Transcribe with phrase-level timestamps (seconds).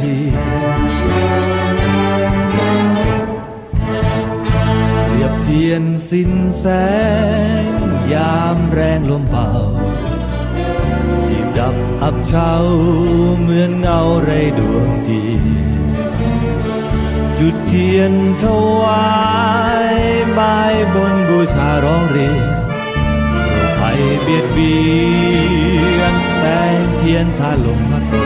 [0.00, 0.16] ที
[5.08, 6.66] เรียบเทียนสินแส
[7.62, 7.64] ง
[8.12, 9.48] ยามแรงลมเบา
[11.26, 12.52] จีบดับอับเช้า
[13.40, 15.22] เหมือนเงาไรดวงที
[17.38, 18.12] จุดเทียน
[18.42, 18.44] ถ
[18.80, 19.12] วา
[19.94, 19.96] ย
[20.38, 22.44] บายบนบูชาร้องเรียน
[23.78, 24.76] ภัยเบียดเบี
[25.98, 26.42] ยนแส
[26.78, 28.21] งเทียนทาลมพัก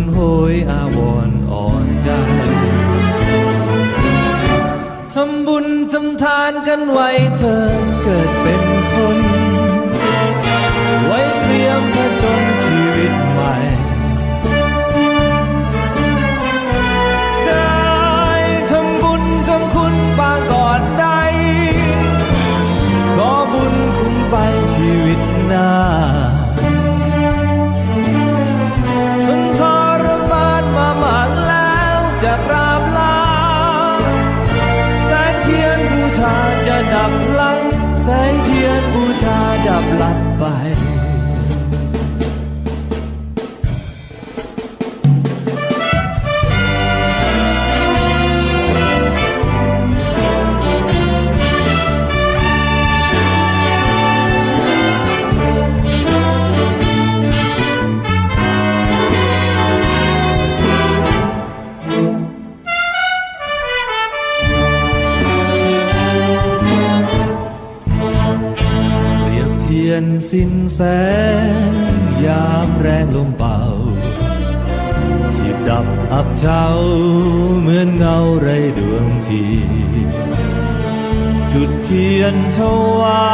[0.00, 0.18] วนโห
[0.52, 0.98] ยอาว
[1.28, 2.08] รอ่อนใจ
[5.14, 7.64] ทำบุญทำทานกันไว้เธอ
[8.02, 8.62] เกิดเป็น
[8.92, 9.18] คน
[11.06, 12.49] ไว้เตรียมพระจม
[70.30, 70.80] สิ้นแส
[71.92, 71.94] ง
[72.26, 73.60] ยามแรงลมเป่า
[75.36, 76.64] ชีบดับอับเช้า
[77.60, 78.48] เหมือนเงาไร
[78.78, 79.44] ดวงที
[81.52, 82.58] จุดเทียนถ
[83.00, 83.30] วา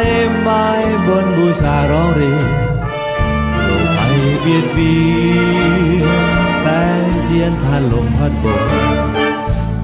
[0.00, 0.02] ย
[0.40, 0.66] ไม้
[1.06, 2.48] บนบูชาร้องเรียน
[3.62, 4.96] โรคภัยเบียดเบี
[6.00, 6.66] ยนแส
[7.06, 8.70] งเทียนทานลมพัดบน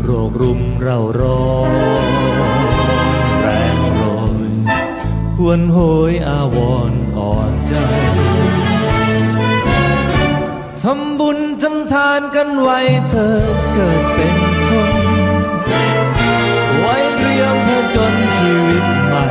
[0.02, 1.48] โรครุมเราร้อ
[2.02, 2.03] น
[5.54, 5.78] วนโห
[6.10, 6.58] ยอาว
[6.90, 7.74] รณ์อ่อนใจ
[10.82, 12.78] ทำบุญทำทานกันไว้
[13.08, 13.36] เธอ
[13.72, 14.36] เกิดเป็น
[14.66, 14.92] คน
[16.80, 19.26] ไว้เตรียมผจญชีวิตใหม่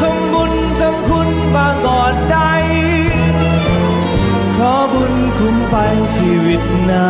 [0.00, 2.38] ทำบุญทำคุณบางก่อนใด
[4.56, 5.76] ขอบุญคุ้มไป
[6.16, 7.08] ชีวิตหน้า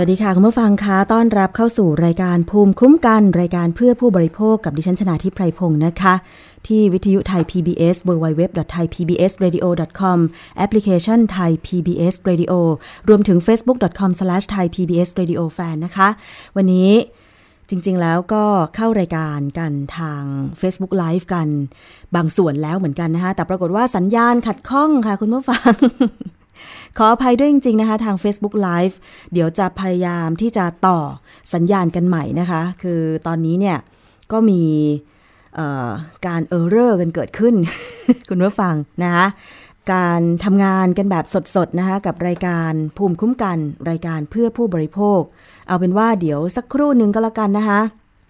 [0.00, 6.14] วัสดีค่ะ คุณผู้ฟังคะต้อนรับเข้าสู่รายการภูมิคุ้มกัน รายการเพื่อผู้บริโภคกับดิฉันชนาทิพไพรพงศ์นะคะ
[6.66, 10.18] ที่วิทยุไทย PBS www.thaipbsradio.com
[10.56, 12.52] แอปพลิเคชันไทย PBS Radio
[13.08, 16.08] รวมถึง facebook.com/thaipbsradiofan นะคะ
[16.56, 16.90] วันนี้
[17.70, 18.44] จริงๆแล้วก็
[18.76, 20.22] เข้ารายการกันทาง
[20.60, 21.48] Facebook Live กัน
[22.16, 25.72] บางส่วนแล้วเหมือนกันนะคะแต่ปรากฏว่าสัญญาณขัดข้องค่ะคุณผู้ฟัง
[26.98, 28.94] ขออภัยด้วยจริง ๆ นะคะ ทาง Facebook Live
[29.32, 30.98] เดี๋ยวจะพยายามที่จะต่อ
[31.54, 33.78] สัญญาณกันใหม่นะคะ คือตอนนี้เนี่ย
[34.32, 34.62] ก็มี
[36.26, 37.54] การเออร์เรอร์กันเกิดขึ้น
[38.28, 39.26] คุณผู้ฟังนะคะ
[39.92, 41.24] การทำงานกันแบบ
[41.56, 43.58] สดๆนะคะกับรายการภูมิคุ้มกัน
[43.90, 45.20] รายการเพื่อผู้บริโภค
[45.68, 47.80] เอาเป็นว่าเดี๋ยวสักครู่หนึ่งก็แล้วกันนะคะ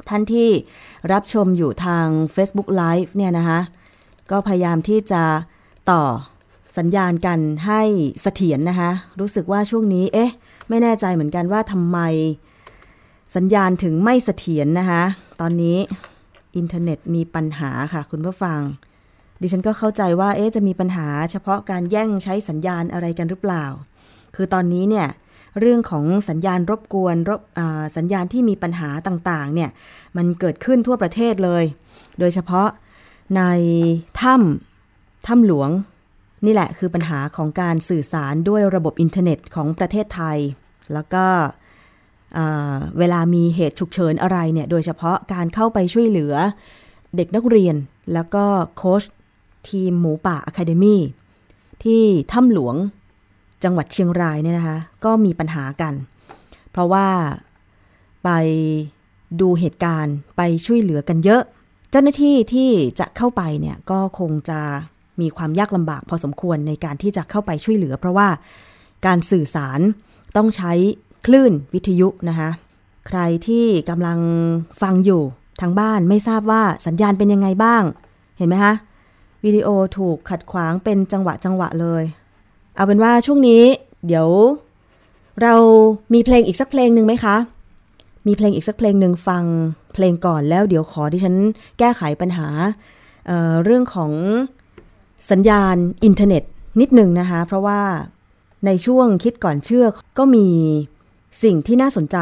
[0.09, 0.49] ท่านที่
[1.13, 3.61] รับชมอยู่ทาง Facebook Live เนี่ยนะคะ
[4.31, 5.23] ก็พยายามที่จะ
[5.91, 6.03] ต่อ
[6.79, 7.83] สัญญาณกันให้
[8.23, 8.91] เสถียรนะคะ
[9.21, 10.31] รู้สึกว่าช่วงนี้ เอ๊ะ
[10.69, 11.99] ไม่แน่ใจเหมือนกันว่าทำไม
[13.37, 15.03] สัญญาณถึงไม่เสถียรนะคะ
[15.41, 15.79] ตอนนี้
[16.57, 18.61] อินเทอร์เน็ตมีปัญหาค่ะ คุณผู้ฟัง
[19.41, 23.65] ดิฉันก็เข้าใจว่า เอ๊ะ จะมีปัญหาเฉพาะการแย่งใช้สัญญาณอะไรกันหรือเปล่า
[24.37, 25.09] คือตอนนี้เนี่ย
[25.61, 27.41] เรื่องของสัญญาณรบกวนรบ
[27.97, 29.71] สัญญาณที่มีปัญหาต่างๆเนี่ย
[30.17, 31.65] มันเกิดขึ้นทั่วประเทศเลย
[32.19, 32.69] โดยเฉพาะ
[33.37, 33.43] ใน
[34.21, 35.71] ถ้ำถ้ำหลวง
[36.47, 40.39] นี่แหละคือปัญหาของการสื่อสารด้วยระบบอินเทอร์เน็ตของประเทศไทย
[40.93, 41.27] แล้วก็
[42.99, 46.35] เวลามีเหตุฉุกเฉินอะไรเนี่ยโดยเฉพาะการเข้าไปช่วยเหลือ
[47.17, 47.77] เด็กนักเรียน
[48.15, 48.45] แล้วก็
[48.77, 49.03] โค้ช
[49.69, 51.03] ทีมหมูป่าอะคาเดมี่
[51.85, 52.77] ที่ถ้ำหลวง
[53.65, 55.95] จังหวัดเชียงรายเนี่ยนะคะ ก็มีปัญหากัน
[56.71, 57.07] เพราะว่า
[58.25, 58.31] ไป
[59.41, 61.43] ดูเหตุการณ์ไปช่วยเหลือกันเยอะ
[61.91, 64.61] เจ้าหน้าที่ที่จะเข้าไปเนี่ยก็คงจะ
[65.21, 68.29] มีความยากลำบากพอสมควรในการที่จะเข้าไปช่วยเหลือ เพราะว่า
[69.07, 69.81] การสื่อสาร
[70.37, 70.73] ต้องใช้
[71.27, 72.51] คลื่นวิทยุนะคะ
[73.09, 74.19] ใครที่กำลัง
[74.83, 75.23] ฟังอยู่
[75.61, 77.83] ทางบ้านไม่ทราบว่าสัญญาณเป็นยังไงบ้าง
[78.39, 78.75] เห็นไหมคะ
[79.45, 82.05] วิดีโอถูกขัดขวางเป็นจังหวะจังหวะเลย
[82.79, 83.63] เอาเป็นว่าช่วงนี้
[84.07, 84.29] เดี๋ยว
[85.43, 85.55] เรา
[86.15, 87.37] มีเพลงอีกสักเพลงหนึ่งไหมคะ
[88.27, 89.45] มีเพลงอีกสักเพลงหนึ่งฟัง
[89.95, 91.35] เพลงก่อนแล้วเดี๋ยวขอที่ฉัน
[91.79, 92.49] แก้ไขปัญหา
[93.27, 94.13] เเรื่องของ
[95.31, 96.43] สัญญาณอินเทอร์เน็ต
[96.81, 97.81] นิดหนึ่งนะคะ เพราะว่า
[98.67, 99.87] ในช่วงคิดก่อนเชื่อ
[100.19, 100.49] ก็มี
[101.43, 102.17] สิ่งที่น่าสนใจ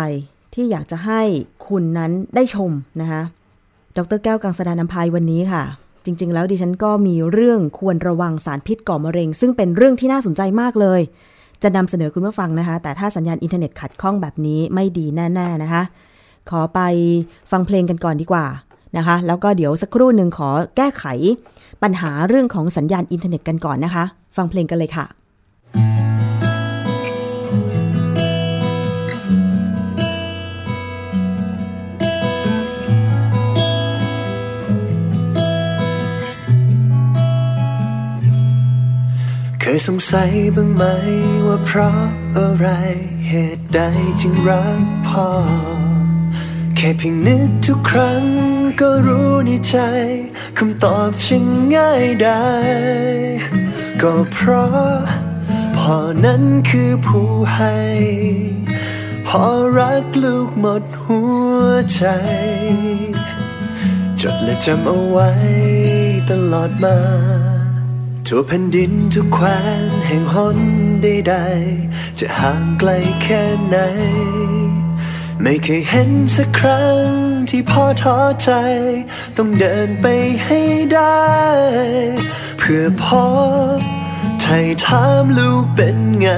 [0.55, 1.21] ที่อยากจะให้
[1.67, 2.71] คุณนั้นได้ชม
[3.01, 3.23] นะคะ
[3.97, 5.65] ดรแก้วกังสดานนภัยวันนี้ค่ะ
[6.07, 11.01] จริง ๆ แล้วดิฉันก็มีเรื่องควรระวังสารพิษก่อมะเร็ง ซึ่งเป็นเรื่องที่น่าสนใจมากเลย
[11.63, 15.83] จะนำเสนอคุณผู้ฟังนะคะ แต่ถ้าสัญญาณอินเทอร์เน็ตขัดข้องแบบนี้ไม่ดีแน่ๆนะคะ
[16.51, 16.81] ขอไป
[17.51, 18.47] ฟังเพลงกันก่อนดีกว่า
[18.97, 21.05] นะคะ แล้วก็เดี๋ยวสักครู่หนึ่งขอแก้ไข
[21.83, 24.05] ปัญหาเรื่องของสัญญาณอินเทอร์เน็ตกันก่อนนะคะ
[24.37, 26.06] ฟังเพลงกันเลยค่ะ
[39.69, 40.85] เคยสงสัยบ้างไหม
[41.47, 42.01] ว่าเพราะ
[42.39, 42.69] อะไร
[43.29, 43.81] เหตุใด
[44.21, 45.29] จึงรักพ่อ
[46.77, 48.23] แค่เพียงนึกทุกครั้ง
[48.81, 49.77] ก็รู้ในใจ
[50.59, 51.45] คำตอบช่าง
[51.75, 52.47] ง่ายได้
[54.03, 54.95] ก็เพราะ
[55.77, 57.79] พ่อนั้นคือผู้ให้
[59.27, 59.45] พ่อ
[59.79, 61.21] รักลูกหมดหั
[61.59, 62.05] วใจ
[64.21, 65.31] จดและจำเอาไว้
[66.31, 66.97] ตลอดมา
[68.31, 69.59] ทั่วแผ่นดินทุกแคว้
[69.91, 70.59] นแห่งหน
[71.03, 72.91] ใดๆจะห่างไกล
[73.23, 73.77] แค่ไหน
[75.43, 77.07] ไม่เคยเห็นสักครั้ง
[77.51, 78.51] ที่พ่อท้อใจ
[79.37, 80.07] ต้องเดินไป
[80.45, 80.61] ให้
[80.95, 81.27] ได้
[82.59, 83.27] เพื่อพ่อ
[84.41, 86.29] ไถ่ถามลูกเป็นไง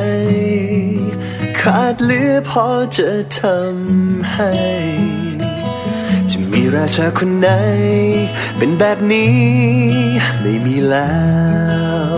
[1.61, 2.67] ขาดเหลือพ่อ
[2.97, 4.53] จะทำให้
[6.77, 7.49] ราชาคนไหน
[8.57, 9.37] เป็นแบบนี้
[10.41, 11.17] ไม่มีแล้
[12.13, 12.17] ว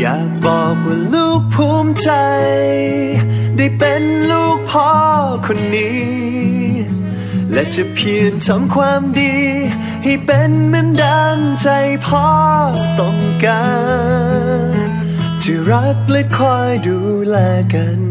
[0.00, 2.10] อยากบอกว่าลูกภูมิใจ
[3.56, 4.90] ได้เป็นลูกพ่อ
[5.46, 6.00] คนนี้
[7.52, 9.36] และจะเพียรทำความดี
[10.04, 11.68] ให้เป็นเหมือนดังใจ
[12.06, 12.28] พ่อ
[13.00, 13.66] ต้องกา
[14.86, 14.88] ร
[15.42, 17.36] จะรักและคอยดูแล
[17.74, 18.09] กัน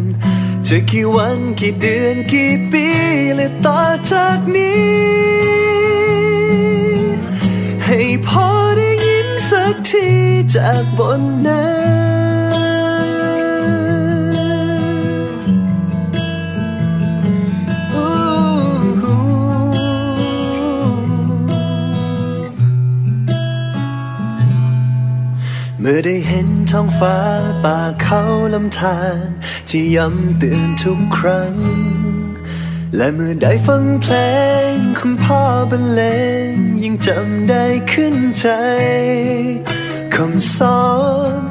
[0.74, 2.86] จะกี่วันกี่เดือนกี่ปี
[3.36, 4.90] และต่อจากนี้
[7.86, 8.48] ให้พ่อ
[8.78, 10.08] ได้ยินสักที
[10.56, 11.90] จากบนนั้น
[25.80, 27.18] เมื่อได้เห็น ท้องฟ้า
[27.64, 28.22] ป่าเขา
[28.54, 29.28] ลำธาร
[29.70, 31.56] ที่ย้ำเตือนทุกครั้ง
[32.96, 34.16] และเมื่อได้ฟังเพล
[34.70, 36.02] งคุณพ่อบรรเล
[36.50, 36.52] ง
[36.84, 38.48] ยิ่งจำได้ขึ้นใจ
[40.16, 40.84] คำสอ
[41.38, 41.42] น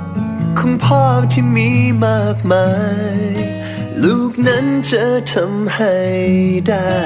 [0.58, 1.70] ของพ่อที่มี
[2.04, 2.68] มากมา
[3.16, 3.18] ย
[4.02, 5.96] ลูกนั้นจะทำให้
[6.68, 6.96] ได้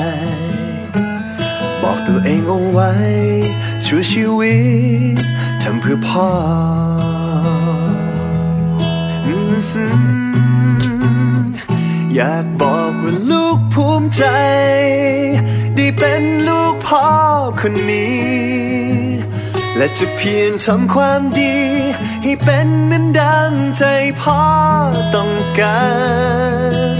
[1.82, 2.92] บอกตัวเองเอาไว้
[3.86, 4.56] ชั่วชีวิ
[5.14, 5.18] ต
[5.62, 6.30] ทำเพื่อพ่อ
[12.14, 14.24] อยากบอกว่าลูกภูมิใจ
[15.76, 17.06] ได้เป็นลูกพ่อ
[17.60, 18.22] คนนี้
[19.76, 21.56] และจะเพียรทำความดี
[22.22, 23.84] ให้เป็นเหมือนดังใจ
[24.22, 24.42] พ่อ
[25.14, 25.82] ต้องกา
[26.70, 26.92] ร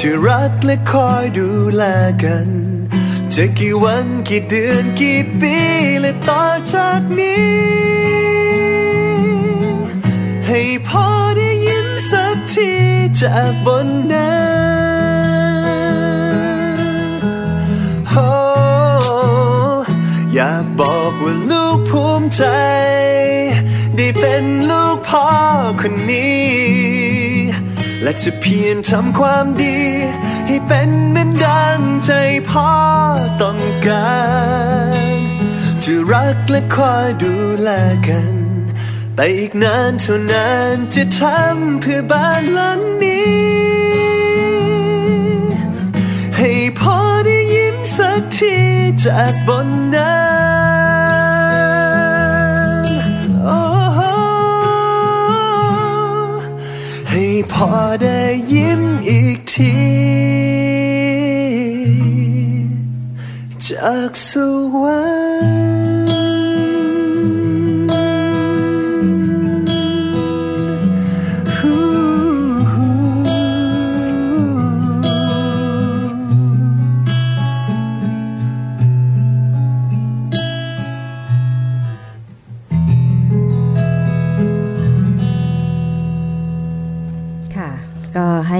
[0.00, 1.84] จะรักและคอยดูแล
[2.24, 2.48] กัน
[3.34, 5.56] จะกี่วันกี่เดือนกี่ปี
[6.00, 7.70] และต่อจากนี้
[10.46, 11.59] ให้พ่อได้
[12.52, 12.82] ที่
[13.20, 14.34] จากบนนั้
[15.54, 15.70] น
[18.08, 18.26] โอ้
[20.34, 22.44] อยากบอกว่าลูกภูมิใจ
[23.96, 25.28] ได้เป็นลูกพ่อ
[25.80, 26.50] คนนี้
[28.02, 29.78] และจะเพียรทำความดี
[30.46, 32.12] ให้เป็นเหมือนดังใจ
[32.50, 32.72] พ่อ
[33.42, 34.14] ต้องกา
[34.92, 35.20] ร
[35.82, 37.70] จะรักและคอยดูแล
[38.08, 38.39] กัน
[39.14, 43.40] ไปอีกนานเท่านานจะทำเพื่อบ้านหลังนี้
[46.36, 46.50] ให้
[46.80, 48.56] พ่อได้ยิ้มสักที
[49.04, 50.18] จากบนนั้
[52.82, 52.86] น
[53.44, 53.60] โอ้
[53.94, 54.00] โห
[57.10, 57.70] ให้พ่อ
[58.02, 58.20] ได้
[58.52, 59.74] ยิ้มอีกที
[63.66, 64.30] จากส
[64.82, 65.00] วร
[65.44, 65.59] รค์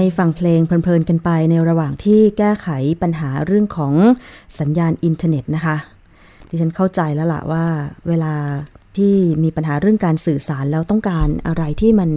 [0.01, 2.67] ให้ฟังเพลงเพลินๆกันไปในระหว่างที่แก้ไข
[3.01, 3.93] ปัญหาเรื่องของ
[4.59, 5.75] สัญญาณอินเทอร์เน็ตนะคะ
[6.49, 7.65] ดิฉันเข้าใจแล้วล่ะว่า
[8.07, 8.33] เวลา
[8.97, 12.09] ที่มีปัญหาเรื่องการสื่อสารแล้วต้องการอะไรที่มัน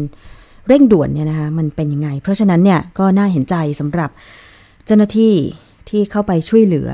[0.69, 4.11] เร่งด่วนเนี่ยนะคะมันเป็นยังไง เพราะฉะนั้นเนี่ยก็น่าเห็นใจสำหรับ
[4.85, 5.35] เจ้าหน้าที่
[5.89, 6.91] ที่เข้าไปช่วยเหลือ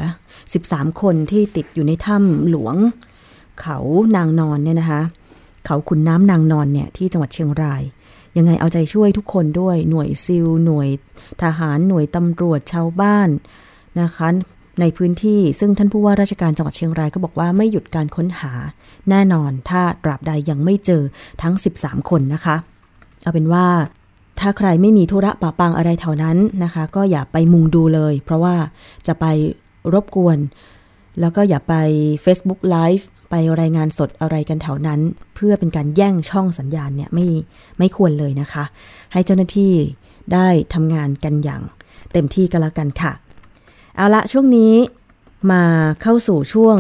[0.48, 2.74] 13 คนที่ติดอยู่ในถ้ำหลวง
[3.60, 3.78] เขา
[4.16, 5.02] นางนอนเนี่ยนะคะ
[5.66, 7.82] เขาขุนน้ำนางนอนเนี่ยที่จังหวัดเชียงราย
[8.36, 10.88] ยังไงเอาใจช่วยทุกคนด้วยหน่วยซิลหน่วย
[11.42, 13.28] ทหารหน่วยตำรวจชาวบ้าน
[14.00, 14.28] นะคะ
[14.80, 18.52] ในพื้นที่ซึ่งท่านผู้ว่าราชการจังหวัดเชียงรายก็บอกว่าไม่หยุดการค้นหา
[19.10, 21.02] แน่นอน ถ้าตราบใดยังไม่เจอ
[21.42, 22.56] ทั้ง 13 คนนะคะ
[23.22, 23.66] เอาเป็นว่า
[24.40, 28.56] ถ้าใครไม่มีธุระปะปังอะไรแถวนั้นนะคะ ก็อย่าไปมุงดูเลย เพราะว่า
[29.06, 29.24] จะไป
[29.92, 30.38] รบกวน
[31.20, 31.74] แล้วก็อย่าไป
[32.24, 35.00] Facebook Live ไปรายงานสดอะไรกันแถวนั้น
[35.34, 37.26] เพื่อเป็นการแย่งช่องสัญญาณเนี่ยไม่
[37.78, 38.64] ไม่ควรเลยนะคะ
[39.12, 39.72] ให้เจ้าหน้าที่
[40.32, 41.62] ได้ทำงานกันอย่าง
[42.12, 43.12] เต็มที่กันละกันค่ะ
[43.96, 44.74] เอาละช่วงนี้
[45.52, 45.62] มา
[46.02, 46.76] เข้าสู่ช่วง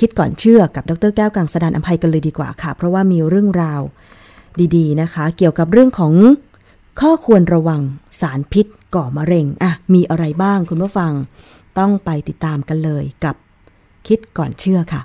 [0.00, 3.80] คิดก่อนเชื่อกับดรแก้วกังสดานอภัยกันเลยดีกว่าค่ะ เพราะว่ามีเรื่องราว
[4.76, 6.14] ดี ๆ นะคะ เกี่ยวกับเรื่องของ
[7.00, 7.80] ข้อควรระวัง
[8.20, 11.12] สารพิษก่อมะเร็งอะมีอะไรบ้างคุณผู้ฟัง
[11.78, 13.36] ต้องไปติดตามกันเลยกับ
[14.06, 15.00] คิดก่อนเชื่อค่ะ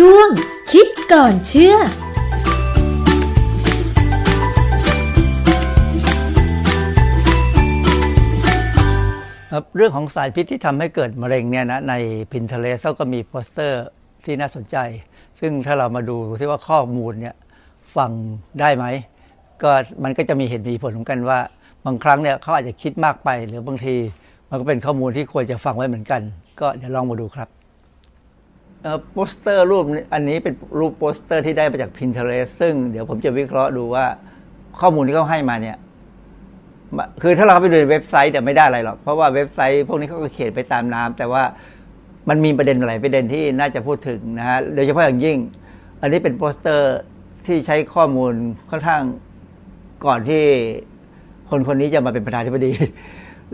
[0.00, 0.28] ช่วง
[0.72, 1.76] คิดก่อนเชื่อ
[9.76, 11.94] เรื่องของสารพิษที่ทำให้เกิดมะเร็งเนี่ยนะใน
[12.30, 13.84] Pinterest ก็มีโปสเตอร์
[14.24, 14.76] ที่น่าสนใจ
[15.40, 17.34] ซึ่งถ้าเรามาดูซิว่าข้อมูลเนี่ย
[17.96, 18.10] ฟัง
[18.60, 18.84] ได้ไหม
[19.62, 19.70] ก็
[20.04, 21.38] มันก็จะมีเหตุมีผลของกันว่า
[21.86, 23.94] บางครั้งเนี่ยเขาอาจจะคิดมากไป หรือบางที
[24.50, 26.20] มันก็เป็นข้อมูลที่ควรจะฟังไว้เหมือนกัน
[26.60, 27.63] ก็เดี๋ยวลองมาดูครับ
[29.12, 34.06] โปสเตอร์รูปอันนี้เป็นรูปโปสเตอร์ที่ได้มาจาก Pinterest ซึ่งเดี๋ยวผมจะวิเคราะห์ดูว่า
[34.80, 35.76] ข้อมูลที่เขาให้มาเนี่ย
[37.22, 41.42] คือถ้าเราไปดูในเว็บไซต์แต่ไม่ได้อะไรหรอก เพราะว่าเว็บไซต์พวกนี้เขาก็เขียนไปตามน้ำแต่ว่า
[42.28, 45.38] มันมีประเด็นหลายประเด็นที่น่าจะพูดถึงนะฮะโดยเฉพาะอย่างยิ่ง
[46.00, 46.94] อันนี้เป็นโปสเตอร์
[47.46, 48.32] ที่ใช้ข้อมูล
[48.70, 49.02] ค่อนข้าง
[50.06, 50.42] ก่อนที่
[51.50, 52.72] คนคนนี้จะมาเป็นประธานาธิบดี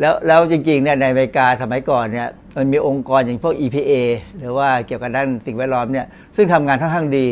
[0.01, 3.93] แล้วแล้วจริงๆเนี่ยในอเมริกาสมัยก่อนเนี่ย มันมีองค์กรอย่างพวก EPA
[4.39, 7.27] หรือว่าเกี่ยวกับด้านสิ่งแวดล้อมเนี่ยซึ่งทำงานค่อนข้างดี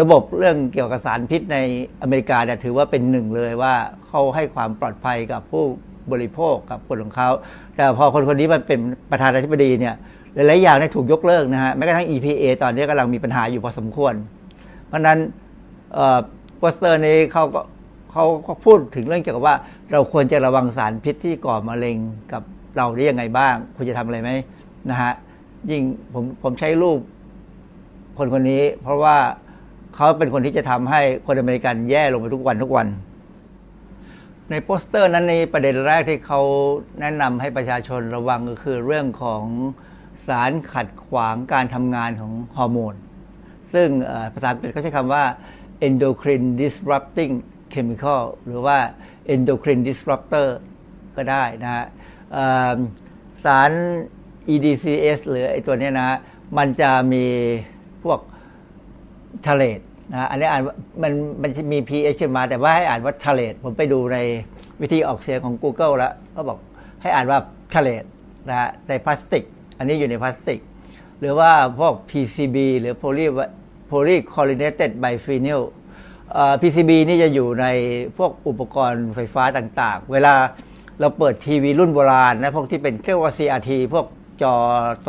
[0.00, 1.58] ระบบเรื่องเกี่ยวกับสารพิษใน
[2.02, 3.74] อเมริกาเนี่ยถือว่าเป็นหนึ่งเลยว่า
[4.08, 5.64] เขาให้ความปลอดภัยกับผู้
[6.12, 7.30] บริโภคกับคนของเขา
[7.76, 9.94] แต่พอคนคนนี้มันเป็นประธานาธิบดีเนี่ย
[10.34, 14.14] หลายๆอย่างเนี่ยถูกยกเลิกนะฮะแม้กระทั่ง EPA ตอนนี้กำลังมีปัญหาอยู่พอสมควร
[14.86, 15.18] เพราะนั้น
[16.58, 17.60] โปสเตอร์นี้เขาก็
[18.12, 19.56] เขาพูดถึงเรื่องเกี่ยวกับว่า
[19.92, 21.96] เราควรจะระวังสารพิษที่ก่อมะเร็ง
[22.32, 22.42] กับ
[22.76, 24.30] เราได้ยังไงบ้าง ควรจะทำอะไรไหม
[24.90, 25.12] นะฮะ
[25.70, 25.82] ยิ่ง
[26.14, 27.00] ผมผมใช้รูป
[28.18, 29.16] คนคนนี้ เพราะว่า
[29.94, 32.88] เขาเป็นคนที่จะทำให้คนอเมริกันแย่ลงไปทุกวันทุกวัน
[34.50, 36.40] ในโปสเตอร์นั้นในประเด็นแรกที่เขา
[37.00, 39.44] แนะนำให้ประชาชนระวังก็คือเรื่องของ
[40.26, 42.94] สารขัดขวางการทำงานของฮอร์โมน
[43.72, 43.88] ซึ่ง
[44.34, 45.24] ภาษาอังกฤษเขาใช้คำว่า
[45.86, 47.34] endocrine disrupting
[47.74, 48.78] chemical หรือว่า
[49.34, 50.48] endocrine disruptor
[51.16, 51.84] ก็ได้นะฮะ
[53.44, 53.70] สาร
[54.52, 56.18] EDCS หรือไอตัวนี้นะ
[56.58, 57.24] มันจะมี
[58.04, 58.20] พวก
[59.48, 59.80] ทะเลต
[60.12, 60.62] นะอันนี้อ่าน
[61.02, 64.18] มันมันมี pH ขึ้นมา แต่ว่าให้อ่านว่าทะเลตผมไปดูใน
[64.80, 66.58] วิธีออกเสียงของ Google แล้วก็บอก
[67.02, 67.38] ให้อ่านว่า
[67.74, 68.04] ทะเลต
[68.48, 69.44] นะฮะในพลาสติก
[69.78, 70.60] อันนี้อยู่ในพลาสติก
[71.20, 73.26] หรือว่าพวก PCB หรือ poly
[73.90, 75.62] polychlorinated biphenyl
[76.60, 77.66] PCB นี่จะอยู่ใน
[78.18, 80.34] พวกอุปกรณ์ไฟฟ้าต่างๆ เวลา
[81.00, 84.06] เราเปิดทีวีรุ่นโบราณนะพวกที่เป็นเครียกว่า CRT พวก
[84.42, 84.54] จอ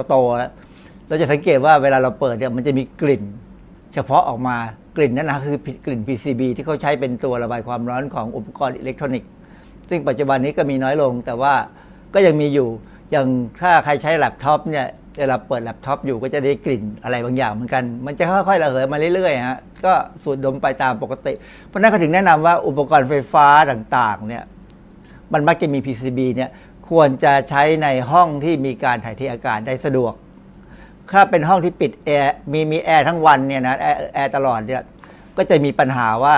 [0.09, 3.23] โตๆเราจะสังเกตว่าเวลาเราเปิดเนี่ยมันจะมีกลิ่น
[3.93, 4.57] เฉพาะออกมา
[4.97, 9.29] กลิ่นนั้นนะคือกลิ่น PCB ที่เขาใช้เป็นตัวระบายความร้อนของอุปกรณ์อิเล็กทรอนิกส์
[9.89, 11.53] ซึ่งปัจจุบันนี้ก็มีน้อยลง แต่ว่า
[12.13, 12.67] ก็ยังมีอยู่
[13.11, 13.27] อย่าง
[13.61, 14.87] ถ้าใครใช้แล็ปท็อปเนี่ย
[15.19, 21.33] เวลาเปิดแล็ปท็อปอยู่ก็จะได้กลิ่นอะไรบางอย่างเหมือนกัน มันจะค่อยๆระเหยมาเรื่อยๆฮะก็สูดดมไปตามปกติ
[21.67, 24.43] เพราะนั้นเขาถึงแนะนำว่าอุปกรณ์ไฟฟ้าต่างๆเนี่ย
[25.33, 26.49] มันมักจะมี PCB เนี่ย
[26.89, 30.13] ควรจะใช้ในห้องที่มีการถ่ายเทอากาศได้สะดวก
[31.11, 34.83] ถ้าเป็นห้องที่ปิดแอร์มีมีแอร์ทั้งวันเนี่ยนะแอร์แอร์ตลอดเนี่ย
[35.37, 36.35] ก็จะมีปัญหาว่า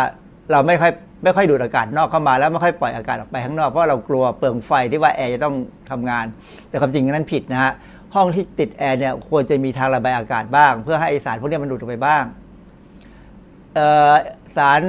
[0.51, 0.91] เราไม่ค่อย
[1.23, 5.55] ไม่ค่อยดูดอากาศนอกเข้ามาแล้วไม่ค่อยปล่อยอากาศออกไปข้างนอกเพราะเรากลัวเปลืองไฟที่ว่าแอร์จะต้อง
[5.91, 6.25] ทำงาน
[6.69, 7.71] แต่ความจริงนั้นผิดนะฮะ
[8.15, 12.23] ห้องที่ติดแอร์เนี่ยควรจะมีทางระบายอากาศบ้าง เพื่อให้สารพวกนี้มันดูดออกไปบ้าง
[14.55, 14.81] สาร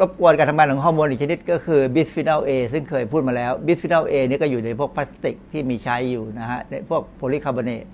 [0.00, 7.84] รบกวนการทำงานของฮอร์โมนอีกชนิดก็คือบิสฟีนอลเอซึ่งเคยพูดมาแล้วบิสฟีนอลเอนี่ก็อยู่ในพวกพลาสติกที่มีใช้อยู่นะฮะในพวกโพลีคาร์บอเนต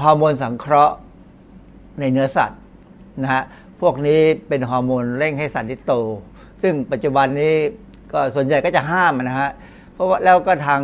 [0.00, 0.96] ฮอร์โมนสังเคราะห์
[2.00, 2.60] ในเนื้อสัตว์
[3.22, 3.42] นะฮะ
[3.80, 5.94] พวกนี้เป็นฮอร์โมนเร่งให้สัตว์ที่โต
[6.62, 7.54] ซึ่งปัจจุบันนี้
[8.12, 9.50] ก็ส่วนใหญ่ก็จะห้ามนะฮะ
[9.94, 10.80] เพราะว่าแล้วก็ทาง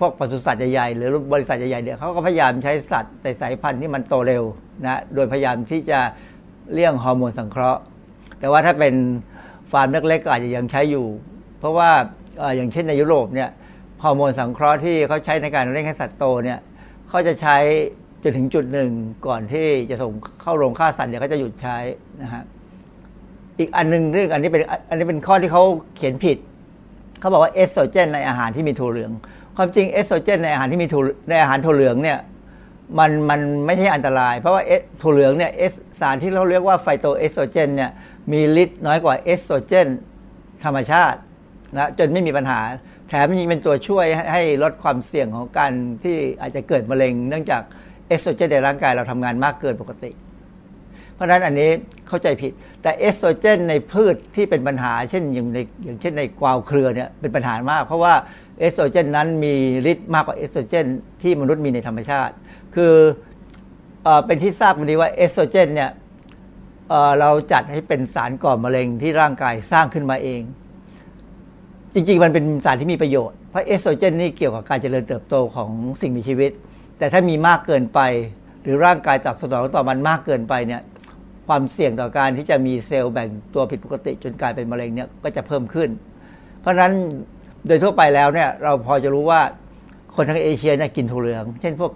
[0.00, 4.44] พวกปศุสัตว์ใหญ่ๆหรือบริษัทใหญ่ๆเนี่ยเขาก็พยายามใช้สัตว์แต่สายพันธุ์ที่มันโตเร็ว
[4.84, 6.00] นะโดยพยายามที่จะ
[6.72, 7.80] เลี่ยงฮอร์โมนสังเคราะห์
[8.40, 8.94] แต่ว่าถ้าเป็น
[9.72, 11.06] ฟาร์มเล็กๆก็อาจจะยังใช้อยู่
[11.58, 11.90] เพราะว่า
[12.56, 13.50] อย่างเช่นในยุโรปเนี่ย
[14.02, 16.58] ฮอร์โมนสังเคราะห์ที่เขาใช้ในการเร่งให้สัตว์โตเนี่ย
[17.08, 17.56] เขาจะใช้
[18.22, 18.90] จนถึงจุดหนึ่ง
[19.26, 21.76] ก่อนที่จะส่งเข้าโรงฆ่าสัตว์เนี่ยเขาจะหยุดใช้
[22.22, 22.44] นะฮะ
[23.58, 25.62] อีกอันนึงเรื่องอันนี้เป็นอันนี้เป็นข้อที่เขา
[25.96, 26.38] เขียนผิด
[27.20, 29.12] เขาบอกว่าเอสโตรเจนในอาหารที่มีถั่วเหลือง
[29.56, 32.18] ความจริงเอสโตรเจนในอาหารที่มีถั่วในอาหารถั่วเหลืองเนี่ย
[32.98, 37.90] มันมันไม่ใช่อันตราย เพราะว่าเอสถั่วเหลืองเนี่ยเอสสารที่เราเรียกว่าไฟโตเอสโตรเจนเนี่ย
[38.32, 39.88] มีฤทธิ์น้อยกว่าเอสโตรเจน
[40.64, 41.18] ธรรมชาติ
[41.76, 42.60] นะจนไม่มีปัญหา
[43.08, 45.72] แถมยังเป็นตัวช่วยให้ลดความเสี่ยงของการ
[46.04, 47.62] ที่อาจจะเกิดมะเร็ง เนื่องจาก
[48.08, 50.10] เอสโตรเจนในร่างกายเราทำงานมากเกินปกติ
[51.14, 51.70] เพราะฉะนั้นอันนี้
[52.08, 58.14] เข้าใจผิด แต่เอสโตรเจนในพืชที่เป็นปัญหา เช่นอย่างในอย่างเช่นในกวาวเครือเนี่ยเป็นปัญหามาก เพราะว่า
[58.58, 59.54] เอสโตรเจนนั้นมี
[59.90, 60.86] ฤทธิ์มากกว่าเอสโตรเจน
[61.22, 62.34] ที่มนุษย์มีในธรรมชาติ
[62.74, 62.94] คือ
[64.04, 65.90] เอเป็นที่ทราบกันดีว่าเอสโตรเจนเนี่ย
[66.88, 70.42] เราจัดให้เป็นสารก่อมะเร็งที่ร่างกายสร้างขึ้นมาเอง
[71.94, 76.50] จริงๆ มันเป็นสารที่มีประโยชน์ เพราะเอสโตรเจนนี่เกี่ยวกับการเจริญเติบโตของสิ่งมีชีวิต
[76.98, 78.00] แต่ถ้ามีมากเกินไป
[78.62, 80.82] หรือร่างกายตอบสนองต่อมันมากเกินไปเนี่ย
[81.46, 85.88] ความเสี่ยงต่อการที่จะมีเซลล์แบ่งตัวผิดปกติจนกลายเป็นมะเร็งเนี่ยก็จะเพิ่มขึ้น
[86.60, 86.92] เพราะฉะนั้น
[87.66, 89.40] โดยทั่วไปแล้วเนี่ยเราพอจะรู้ว่า
[90.14, 91.92] คนทางเอเชียเนี่ยกินถั่วเหลือง เช่นพวก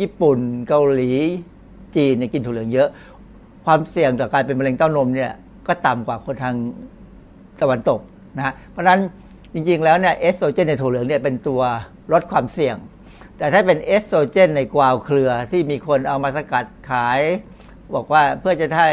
[0.00, 1.10] ญี่ปุ่น เกาหลี
[1.96, 2.88] จีนเนี่ยกินถั่วเหลืองเยอะ
[3.64, 5.32] ความเสี่ยงต่อการเป็นมะเร็งเต้านมเนี่ย
[5.66, 6.54] ก็ต่ำกว่าคนทาง
[7.62, 8.00] ตะวันตก
[8.36, 9.00] นะฮะเพราะฉะนั้น
[9.54, 11.62] จริงๆแล้วเนี่ยเอสโตรเจนในถั่วเหลืองเนี่ยเป็นตัว
[12.12, 12.76] ลดความเสี่ยง
[13.38, 17.20] แต่ถ้าเป็นเอสโตรเจนในกวาวเครือที่มีคนเอามาสกัดขาย
[17.94, 18.90] บอกว่าเพื่อจะให้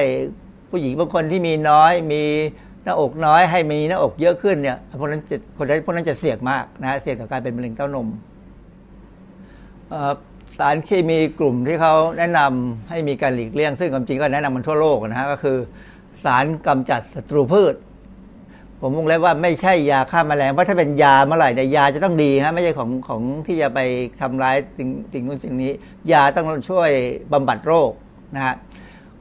[0.69, 2.23] ผู้หญิงบางคนที่มีน้อยมี
[2.83, 8.07] หน้าอกน้อยให้มีหน้าอกเยอะขึ้นเนี่ยพวกนั้นจะคนนั้นพวกนั้นจะเสี่ยงมากนะฮะเสี่ยงต่อการเป็นมะเร็งเต้านม
[10.57, 15.57] สารเคมีกลุ่มที่เขาแนะนำให้มีการหลีกเลี่ยง ซึ่งความจริงก็แนะนำมันทั่วโลกนะฮะก็คือ
[16.23, 17.75] สารกำจัดศัตรูพืช
[18.79, 23.79] ผมวงเล็บว่าไม่ใช่ยาฆ่ามาแมลงเพราะถ้าเป็นยาเมื่อไหร่เนี่ยยาจะต้องดีฮะไม่ใช่ของของที่จะไป
[24.21, 25.71] ทำร้ายสิ่งสิ่งนู้นสิ่งนี้
[26.11, 26.89] ยาต้องช่วย
[27.33, 27.91] บำบัดโรค
[28.35, 28.55] นะฮะ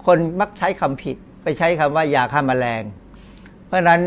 [0.07, 2.83] คนมักใช้คำผิดไปใช้คำว่ายาฆ่ามาแมลง
[3.67, 4.03] เพราะฉะนั้น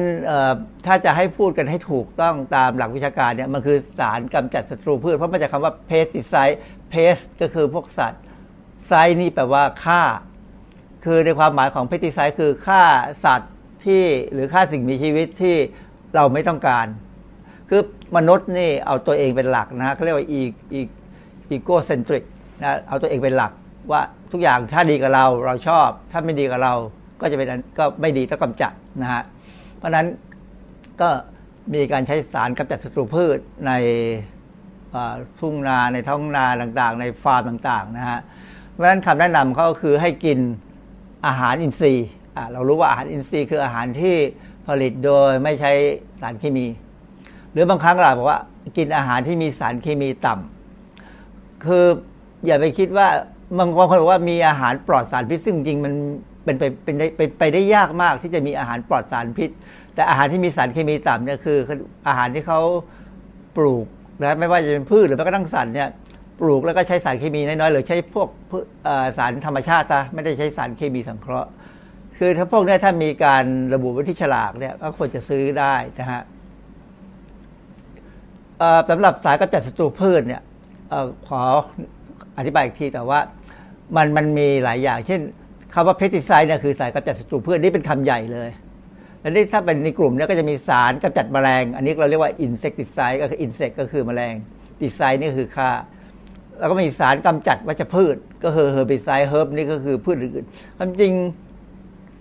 [0.85, 8.23] ถ้าจะให้พูดกันให้ถูกต้องตามหลักวิชาการเนี่ยมันคือสารกำจัดศัตรูพืช เพราะมันจะคำว่าเพสติไซด์ เพสก็คือพวกสัตว์
[8.87, 10.01] ไซนี่แปลว่าฆ่า
[11.03, 12.83] คือในความหมายของเพสติไซคือฆ่า
[13.25, 13.53] สัตว์
[13.85, 15.55] ที่หรือฆ่าสิ่งมีชีวิตที่
[16.15, 16.87] เราไม่ต้องการ
[17.69, 17.81] คือ
[18.17, 20.41] มนุษย์นี่เอาตัวเองเป็นหลักนะเขาเรียกว่าอี
[20.73, 20.81] อี
[21.49, 22.23] อีโกเซนทริก
[22.61, 23.51] นะเอาตัวเองเป็นหลัก
[23.91, 26.73] ว่าทุกอย่างถ้าดีกับเราเราชอบ ถ้าไม่ดีกับเรา
[27.21, 27.47] ก็จะเป็น
[27.79, 29.23] ก็ไม่ดีต้องกำจัดนะฮะ
[29.77, 30.07] เพราะนั้น
[31.01, 31.09] ก็
[31.73, 33.71] มีการใช้สารกำจัดศัตรูพืชใน
[35.39, 38.19] ทุ่งนาในท้องนาต่างๆ ในฟาร์มต่างๆนะฮะ
[38.71, 40.39] เพราะฉะนั้นคำแนะนำเขาก็คือให้กิน
[41.27, 42.07] อาหารอินทรีย์
[42.51, 44.15] เรารู้ว่าอาหารอินทรีย์คืออาหารที่
[44.67, 45.71] ผลิตโดยไม่ใช้
[46.19, 46.67] สารเคมี
[47.51, 48.39] หรือบางครั้งเราบอกว่า
[48.77, 51.85] กินอาหารที่มีสารเคมีต่ำคือ
[52.45, 53.07] อย่าไปคิดว่า
[53.59, 55.93] บางคนบอกว่ามีอาหารปลอดสารพิษซึ่งจริงมัน
[56.43, 59.49] เป็นไปเป็นไปไปได้ยากมากที่จะมีอาหารปลอดสารพิษ
[59.93, 61.57] แต่อาหารที่มีสารเคมีต่ำเนี่ยคือ
[62.07, 62.61] อาหารที่เขา
[63.57, 63.87] ปลูก
[64.23, 65.89] นะไม่ว่าจะเป็นพืชหรือแม้กระทั่งสัตว์เนี่ย
[66.39, 68.27] ปลูกแล้วก็ใช้สารเคมีน้อยๆหรือใช้พวก
[69.17, 71.49] สารธรรมชาติซะไม่ได้ใช้สารเคมีสังเคราะห์
[72.17, 76.21] คือถ้าพวกนี้ถ้ามีการระบุไว้ที่ฉลากเนี่ยก็ควรจะซื้อได้นะฮะ
[78.89, 80.41] สำหรับสารกำจัดศัตรูพืชเนี่ย
[81.27, 81.41] ขอ
[82.37, 83.19] อธิบายอีกทีแต่ว่า
[83.95, 85.21] มันมันมีหลายอย่าง เช่น
[85.73, 88.49] คำว่าเพสติไซด์เนี่ยคือสารกำจัดศัตรูพืชนี่เป็นคำใหญ่เลย
[89.25, 94.33] แล้วนี่ถ้าเป็นในกลุ่มนี้ก็จะมีสารกำจัดแมลง อันนี้เราเรียกว่าอินเสกติไซด์ก็คืออินเสกก็คือแมลง
[94.79, 95.69] ติไซด์นี่คือฆ่า
[96.59, 100.45] แล้วก็มีสารกำจัดวัชพืช ก็คือ herbicide herb นี่ก็คือพืชอื่น
[100.77, 101.13] ความจริง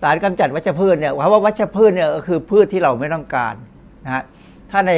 [0.01, 3.55] สารกำจัดวัชพืชเนี่ยคำว่าวัชพืชเนี่ยก็คือพืชที่เราไม่ต้องการ
[4.05, 4.23] นะฮะ
[4.71, 4.93] ถ้าใน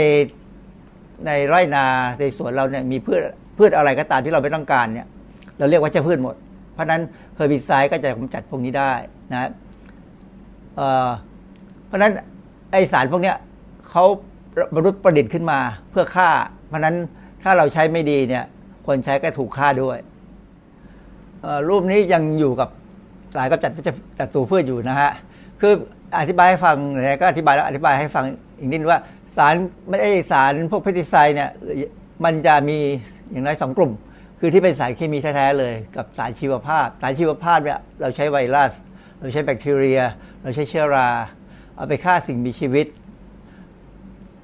[1.26, 1.86] ในไร่นา
[2.20, 3.22] ในสวนเราเนี่ยมีพืช
[3.58, 5.08] พืชอะไรก็ตามที่เราไม่ต้องการเนี่ย
[5.58, 6.36] เราเรียกว่าจะพืชหมด
[6.74, 7.02] เพราะนั้น
[7.36, 8.91] herbicide ก็จะกำจัดพวกนี้ได้
[9.34, 9.50] นะ
[11.88, 12.13] เพราะนั้น
[12.71, 13.34] ไอสารพวกนี้
[13.89, 14.04] เขา
[14.76, 15.60] มนุษย์ประดิษฐ์ขึ้นมา
[15.91, 16.30] เพื่อฆ่า
[16.67, 16.95] เพราะนั้น
[17.43, 18.45] ถ้าเราใช้ไม่ดีเนี่ย
[18.88, 19.97] คนใช้ก็ถูกฆ่าด้วย
[21.69, 22.69] รูปนี้ยังอยู่กับ
[23.36, 23.71] สายกำจัด
[24.19, 25.12] จัดตูพืชออยู่นะฮะ
[25.62, 25.73] คือ
[26.19, 28.26] อธิบายให้ฟังนะก็อธิบายแล้วอธิบายให้ฟัง
[28.60, 29.00] อีกนิดว่า
[29.38, 29.54] สาร
[29.89, 31.50] ไม่ได้สารพวกเพสติไซด์เนี่ย
[32.23, 32.78] มันจะมี
[33.32, 33.91] อย่างน้อยสองกลุ่ม
[34.39, 38.71] คือที่เป็นสารเคมีแท้ๆเลย กับสารชีวภาพ สารชีวภาพเนี่ยเราใช้ไวรัส
[39.19, 40.02] เราใช้แบคทีเรีย
[40.41, 41.10] เราใช้เชื้อรา
[41.78, 42.88] เอาไปฆ่าสิ่งมีชีวิต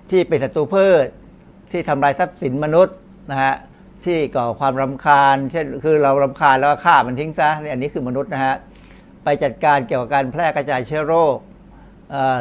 [0.09, 1.05] ที่เป็นศัตรูพืช
[1.71, 2.95] ที่ทำลายทรัพย์สินมนุษย์
[3.31, 3.55] นะฮะ
[4.05, 8.55] ที่ก่อความรำคาญ เช่นคือเรารำคาญแล้วก็ฆ่ามันทิ้งซะนี่อันนี้คือมนุษย์นะฮะ
[9.23, 11.37] ไปจัดการเกี่ยวกับการแพร่กระจายเชื้อโรค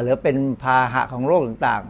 [0.01, 1.83] หรือเป็นพาหะของโรคต่าง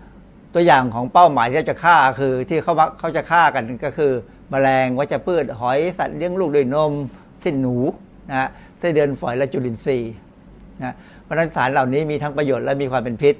[0.00, 4.12] ๆ ตัวอย่างของเป้าหมายที่จะฆ่าคือที่เขาเขาจะฆ่ากันก็คือ
[4.52, 6.92] มแมลงวัชพืชหอยสัตว์เลี้ยงลูกด้วยนม
[7.40, 7.76] เช่นหนู
[8.30, 10.12] นะฮะไส้นเดือนฝอยและจุลินทรีย์
[10.84, 10.94] นะ
[11.26, 13.34] เพราะฉะนั้นสารเหล่านี้มีทั้งประโยชน์และมีความเป็นพิษ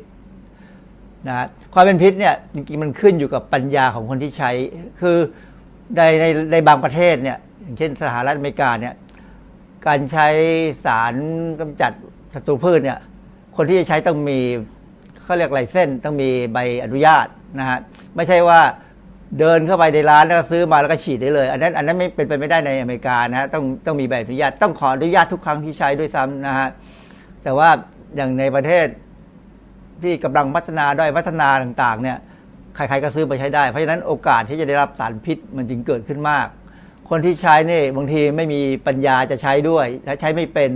[1.29, 4.51] นะความเป็นพิษเนี่ยจริงๆมันขึ้นอยู่กับปัญญาของคนที่ใช้
[5.01, 5.16] คือ
[5.96, 8.94] ในในในบางประเทศเนี่ยอย่างเช่นสหรัฐอเมริกาเนี่ย
[9.87, 10.29] การใช้
[10.85, 11.14] สาร
[11.61, 11.92] กำจัด
[12.35, 12.99] ศัตรูพืชเนี่ย
[13.57, 14.38] คนที่จะใช้ต้องมี
[15.22, 17.27] เขาเรียกไลเส้นต้องมีใบอนุญาต
[17.59, 17.79] นะฮะ
[18.16, 18.61] ไม่ใช่ว่า
[19.38, 26.68] เดินเข้าไปในร้านแล้วก็ซื้อมาแล้วก็ฉีดได้เลย อันนั้นอันนั้นไม่เป็นไปไม่ได้ในอเมริกานะฮะต้องต้องมีใบอนุญาตต้องขออนุญาตทุกครั้งที่ใช้ด้วยซ้ำนะฮะ
[27.46, 27.70] แต่ว่า
[28.16, 28.87] อย่างในประเทศ
[30.02, 32.18] ที่กำลังพัฒนาด้อยพัฒนาต่างๆ เนี่ย
[32.74, 36.46] ใครๆก็ซื้อมาใช้ได้ เพราะฉะนั้นโอกาสที่จะได้รับสารพิษมันจึงเกิดขึ้นมาก
[37.11, 40.70] คนที่ใช้เนี่ยบางทีไม่มีปัญญาจะใช้ด้วย และใช้ไม่เป็น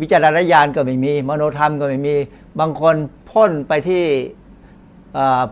[0.00, 2.16] วิจารณญาณก็ไม่มีมโนธรรมก็ไม่มี
[2.60, 2.96] บางคน
[3.30, 4.04] พ่นไปที่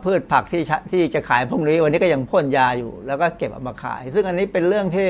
[0.04, 5.08] พืชผักที่ที่จะขายพวกนี้ วันนี้ก็ยังพ่นยาอยู่ แล้วก็เก็บเอามาขาย ซึ่งอันนี้เป็นเรื่องที่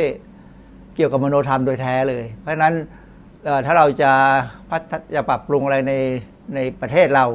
[0.96, 2.74] เกี่ยวกับมโนธรรมโดยแท้เลย เพราะฉะนั้น
[3.66, 4.10] ถ้าเราจะ
[4.70, 5.92] พัฒจะปรับปรุงอะไรใน
[6.54, 7.26] ในประเทศเรา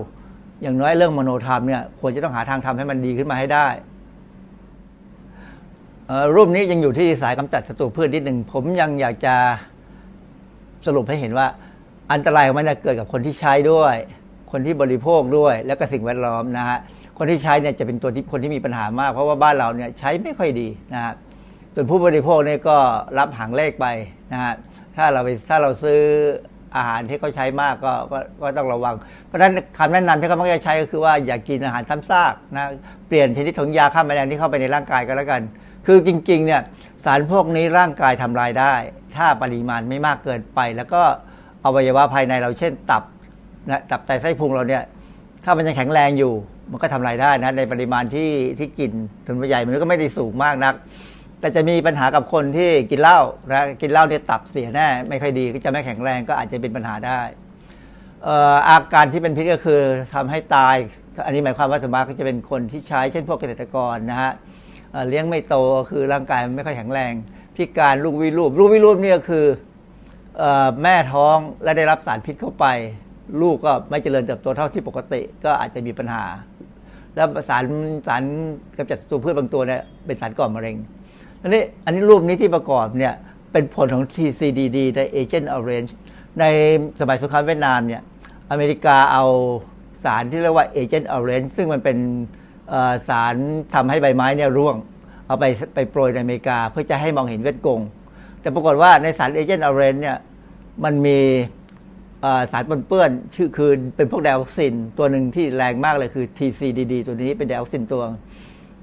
[0.62, 3.68] อย่างน้อยเรื่องมโนธรรมเนี่ยควรจะต้องหาทางทำให้มันดีขึ้นมาให้ได้
[6.36, 9.36] รูปนี้ยังอยู่ที่สายกำจัดศัตรูพืชนิดหนึ่ง ผมยังอยากจะ
[10.86, 11.48] สรุปให้เห็นว่า
[12.14, 13.96] อันตรายของมันเกิดกับคนที่ใช้ด้วย
[14.52, 16.78] คนที่บริโภคด้วย แล้วก็สิ่งแวดล้อมนะฮะ
[17.18, 21.14] คนที่ใช้เนี่ยจะเป็นตัวที่คนที่มีปัญหามาก เพราะว่าบ้านเราเนี่ยใช้ไม่ค่อยดีนะฮะ
[21.74, 22.78] ส่วนผู้บริโภคเนี่ยก็
[23.18, 23.86] รับหางเลขไป
[24.34, 24.54] นะฮะ
[24.96, 26.00] ถ้าเราไปถ้าเราซื้อ
[26.76, 32.66] อาหารที่เขาใช้มากก็ก็ก็ต้องระวัง เพราะฉะนั้นคำแนะนำที่เขามักจะใช้ก็คือว่าอย่ากกินอาหารซ้ำซากนะ
[33.08, 35.42] เปลี่ยนชนิดของยาฆ่าแมลงที่เข้าไปในร่างกายก็แล้วกัน
[35.86, 36.62] คือจริงๆเนี่ย
[37.06, 38.74] สารพวกนี้ร่างกายทำลายได้
[39.16, 41.02] ถ้าปริมาณไม่มากเกินไป แล้วก็
[41.66, 43.04] อวัยวะภายในเราเช่นตับ
[43.70, 44.84] นะตับไตไส้พุงเราเนี่ย
[45.44, 46.34] ถ้ามันยังแข็งแรงอยู่
[46.72, 48.92] มันก็ทำลายได้นะในปริมาณที่ที่กิน
[49.28, 50.74] ถึงใหญ่มันก็ไม่ได้สูงมากนัก
[51.46, 53.20] แต่จะมีปัญหากับคนที่กินเหล้า
[53.52, 57.20] นะกินเหล้าเนี่ยตับเสียแน่ไม่ค่อยดีก็จะไม่แข็งแรงก็อาจจะเป็นปัญหาได้
[58.68, 59.82] อาการที่เป็นพิษก็คือ
[60.14, 60.76] ทำให้ตาย
[61.26, 64.32] อันนี้หมายความว่าสมาก็จะเป็นคนที่ใช้เช่นพวกเกษตรกรนะฮะ
[65.10, 65.56] เลี้ยงไม่โต
[65.90, 67.14] คือร่างกายไม่ค่อยแข็งแรง
[67.56, 69.46] พิการลูกวิรูปลูกวิรูปนี่ก็คือ
[70.84, 72.66] แม่ท้องและได้รับสารพิษเข้าไป
[73.42, 76.26] ลูกก็ไม่เจริญเติบโตเท่าที่ปกติ ก็อาจจะมีปัญหา
[77.16, 77.64] แล้วสาร
[78.08, 78.24] สาร
[78.78, 80.78] กำจัดศัตรูพืชบางตัวเนี่ยเป็นสารก่อมะเร็ง
[81.42, 83.14] อันนี้อันนี้รูปนี้ที่ประกอบเนี่ย
[83.52, 85.92] เป็นผลของ TCDD ใน Agent Orange
[86.40, 86.46] ใน
[87.00, 88.02] สมัยสงครามเวียดนามเนี่ย
[88.52, 89.26] อเมริกาเอา
[90.04, 91.98] สารที่เรียกว่า Agent Orange ซึ่งมันเป็น
[93.08, 93.36] สาร
[93.74, 94.76] ทำให้ใบไม้เนี่ยร่วง
[95.28, 95.46] เอาไป
[95.76, 97.82] ไปโปรยในอเมริกา เพื่อจะให้มองเห็นเวทกง
[98.42, 100.18] แต่ปรากฏว่าในสารเอเจนต์อเรนเนี่ย
[100.84, 101.20] มันมี
[102.52, 108.04] สารปนเปื้อนชื่อคือเป็นพวกไดออกซิน ตัวหนึ่งที่แรงมากเลยคือ TCDD ตัวนี้เป็นไดออกซินตัว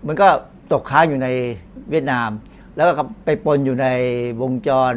[0.06, 0.28] มันก็
[0.72, 1.28] ตกค้างอยู่ใน
[1.90, 2.30] เวียดนาม
[2.76, 3.86] แล้วก็ไปปนอยู่ใน
[4.42, 4.94] วงจร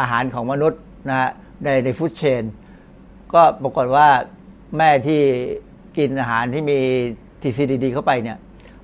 [0.00, 1.30] อาหารของมนุษย์นะฮะ
[1.64, 2.42] ในในฟู้ดเชน
[3.34, 4.08] ก็ปรากฏว่า
[4.76, 5.20] แม่ที่
[5.96, 6.78] กินอาหารที่มี
[7.42, 8.38] TCDD เข้าไปเนี่ย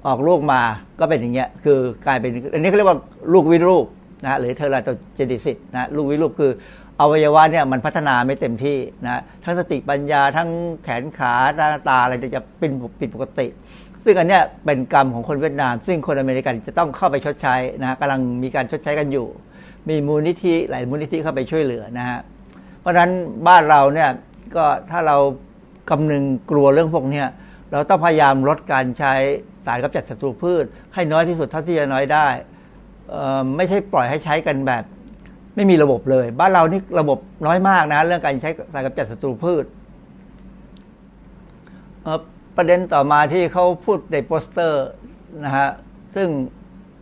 [0.06, 0.62] ออกลูกมา
[1.00, 2.98] ก็เป็นอย่างเงี้ยคือกลายเป็น อันนี้เขาเรียกว่า
[3.32, 3.86] ลูกวิรูป
[4.24, 6.52] นะหรือเทอราโตเจนิสิตนะลูกวิรูปคือ
[7.00, 10.48] อวัยวะเนี่ยมันพัฒนาไม่เต็มที่นะทั้งสติปัญญาทั้ง
[10.84, 13.46] แขนขาตาตาอะไรจะเป็นผิดปกติ
[14.08, 19.26] ซึ่งอันเนี้ยเป็นกรรมของคนเวียดนาม ซึ่งคนอเมริกันจะต้องเข้าไปชดใช้นะกำลังมีการชดใช้กันอยู่
[19.88, 22.18] มีมูลนิธิหลายมูลนิธิเข้าไปช่วยเหลือนะฮะ
[22.80, 23.10] เพราะฉะนั้น
[23.46, 24.10] บ้านเราเนี่ย
[24.56, 25.16] ก็ถ้าเรา
[25.90, 27.24] กำนึงกลัวเรื่องพวกนี้
[27.72, 29.14] เราต้องพยายามลดการใช้
[29.66, 30.64] สารกำจัดศัตรูพืช
[30.94, 32.26] ให้น้อยที่สุดเท่าที่จะน้อยได้
[33.56, 34.84] ไม่ใช่ปล่อยให้ใช้กันแบบ
[35.54, 39.64] ไม่มีระบบเลย บ้านเรานี่ระบบน้อยมากนะ เรื่องการใช้สารกำจัดศัตรูพืช
[42.56, 44.84] ประเด็นต่อมาที่เขาพูดในโปสเตอร์
[45.44, 45.68] นะฮะ
[46.14, 46.28] ซึ่ง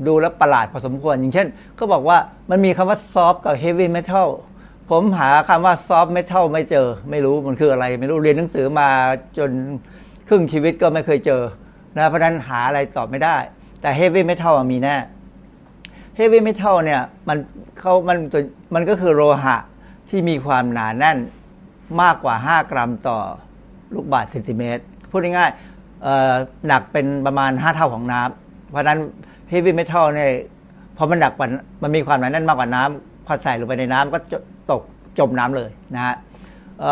[0.07, 2.19] ดูแล้วประหลาดพอสมควร อย่างเช่นเขาบอกว่า
[2.51, 4.29] มันมีคำว่า soft กับ heavy metal
[4.91, 8.89] ผมหาคำว่า soft metal ไม่เจอ ไม่รู้มันคืออะไรไม่รู้เรียนหนังสือมา
[9.39, 9.51] จน
[10.29, 11.43] ครึ่งชีวิตก็ไม่เคยเจอ
[11.97, 13.37] นะเพราะนั้นหาอะไรตอบไม่ได้
[13.81, 14.97] แต่เฮฟวี่เมทัลมีแน่
[16.17, 17.39] เฮฟวี่เมทัลเนี่ยมัน
[17.79, 18.19] เขามัน
[18.75, 19.57] มันก็คือโลหะ
[20.11, 21.19] ที่มีความหนาแน่น
[22.01, 23.19] มากกว่า 5 กรัมต่อ
[23.95, 24.85] ลูกบาศก์เซนติเมตร
[25.15, 28.99] พูดง่ายๆหนักเป็นประมาณ 5 เท่าของน้ำเพราะนั้น
[29.49, 30.31] เฮฟวี่เมทัลเนี่ย
[30.97, 31.49] พอมันหนักกว่า
[31.83, 34.19] มันมีความหนาแน่นมากกว่าน้ำพอใส่ลงไปในน้ำก็
[34.71, 34.83] ตก
[35.19, 36.15] จมน้ำเลยนะฮะ
[36.81, 36.85] เ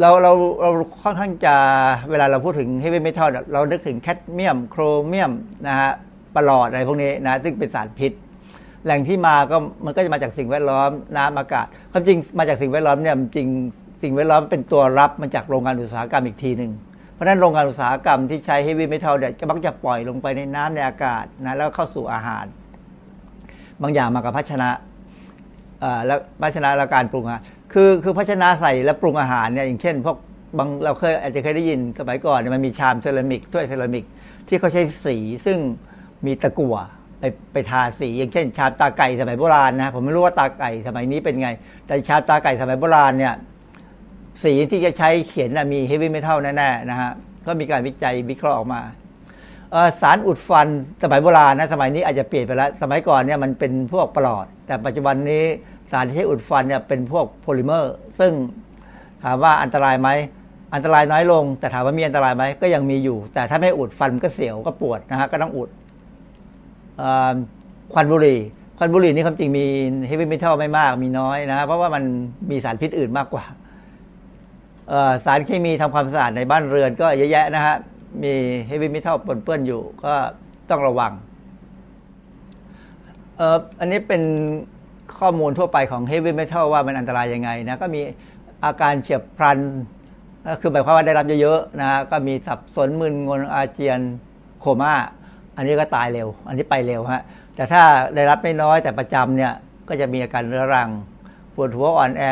[0.00, 0.70] เราเราเรา
[1.02, 1.54] ค่อนข้างจะ
[2.10, 5.32] เวลาเราพูดถึงเฮฟวี่เมทัลเรานึกถึงแคดเมียม โครเมียม
[5.68, 5.90] นะฮะ
[6.34, 8.12] ปลอดอะไรพวกนี้นะซึ่งเป็นสารพิษ
[8.84, 13.48] แหล่งที่มาก็มันก็จะมาจากสิ่งแวดล้อมน้ำอากาศความจริงมาจากสิ่งแวดล้อมเนี่ยจริง
[14.02, 16.72] สิ่งแวดล้อมเป็นตัวรับมาจากโรงงานอุตสาหกรรมอีกทีหนึ่ง
[17.12, 22.44] เพราะฉะนั้นโรงงานอุตสาหกรรมที่ใช้เฮฟวี่เมทัลเนี่ยมักจะปล่อยลงไปในน้ำในอากาศนะแล้วเข้าสู่อาหาร
[23.82, 24.68] บางอย่างมากับภาชนะ
[25.80, 30.16] เอ่อแล้วภาชนะและการปรุงอาหารคือคือภาชนะใส่และปรุงอาหารเนี่ยอย่างเช่นพวก
[30.58, 34.04] บางเราเคยอาจจะเคยได้ยินสมัยก่อนมันมีชามเซรามิกถ้วยเซรามิก
[34.48, 35.58] ที่เขาใช้สีซึ่ง
[36.26, 36.76] มีตะกั่ว
[37.20, 41.48] ไปไปทาสี อย่างเช่น ชามตาไก่สมัยโบราณนะผมไม่รู้ว่าตาไก่สมัยนี้เป็นไง
[41.86, 43.34] แต่ชามตาไก่สมัยโบราณเนี่ย
[44.42, 47.10] สีที่จะใช้เขียนนะมีเฮฟวี่เมทัลแน่ๆนะฮะ
[47.46, 48.80] ก็มีการวิจัยวิเคราะห์ออกมา
[50.00, 50.68] สารอุดฟัน
[51.02, 55.44] สมัยโบราณนะสมัยนี้อาจจะเปลี่ยนไปแล้ว สมัยก่อนเนี่ยมันเป็นพวกปลอด แต่ปัจจุบันนี้
[55.92, 58.32] สารที่ใช้อุดฟันเนี่ยเป็นพวกโพลิเมอร์ ซึ่ง
[59.22, 60.08] ถามว่าอันตรายไหม
[60.74, 65.68] อันตรายน้อยลง แต่ถามว่ามีอันตรายไหมก็ยังมีอยู่ แต่ถ้าไม่อุดฟันก็เสียวก็ปวดนะฮะก็ต้องอุด
[67.92, 68.40] ควันบุหรี่
[68.78, 69.64] ควันบุหรี่นี่ความจริงมี
[70.06, 72.04] เฮฟวี่เมทัลไม่มากมีน้อยนะฮะเพราะว่ามัน
[72.50, 73.44] มีสารพิษอื่นมากกว่า
[75.24, 77.76] สารเคมีทำความสะอาดในบ้านเรือนก็เยอะแยะนะฮะ
[78.22, 78.34] มี
[78.66, 80.14] เฮฟวี่เมทัลปนเปื้อนอยู่ก็
[80.70, 81.12] ต้องระวัง
[83.36, 84.22] เอ่ออันนี้เป็น
[85.18, 88.00] ข้อมูลทั่วไปของเฮฟวี่เมทัลว่ามันอันตรายยังไงนะก็มี
[88.64, 89.58] อาการเฉียบพลัน
[90.46, 94.00] ก็คือหมายความว่าได้รับเยอะๆนะฮะก็มีสับสนมึนงงอาเจียน
[94.60, 94.94] โคม่า
[95.56, 97.22] อันนี้ก็ตายเร็ว อันนี้ไปเร็วฮะ
[97.54, 97.82] แต่ถ้า
[98.14, 99.52] ได้รับไม่น้อยแต่ประจำเนี่ย
[99.88, 100.88] ก็จะมีอาการเรื้อรัง
[101.54, 102.24] ปวดหัวอ่อนแอ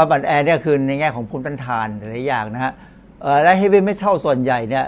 [0.00, 2.72] ความอ่อนแอเนี่ยคือในแง่ของภูมิต้านทานหลายอย่างนะฮะ
[3.42, 4.86] และเฮฟวี่เมทัลส่วนใหญ่เนี่ย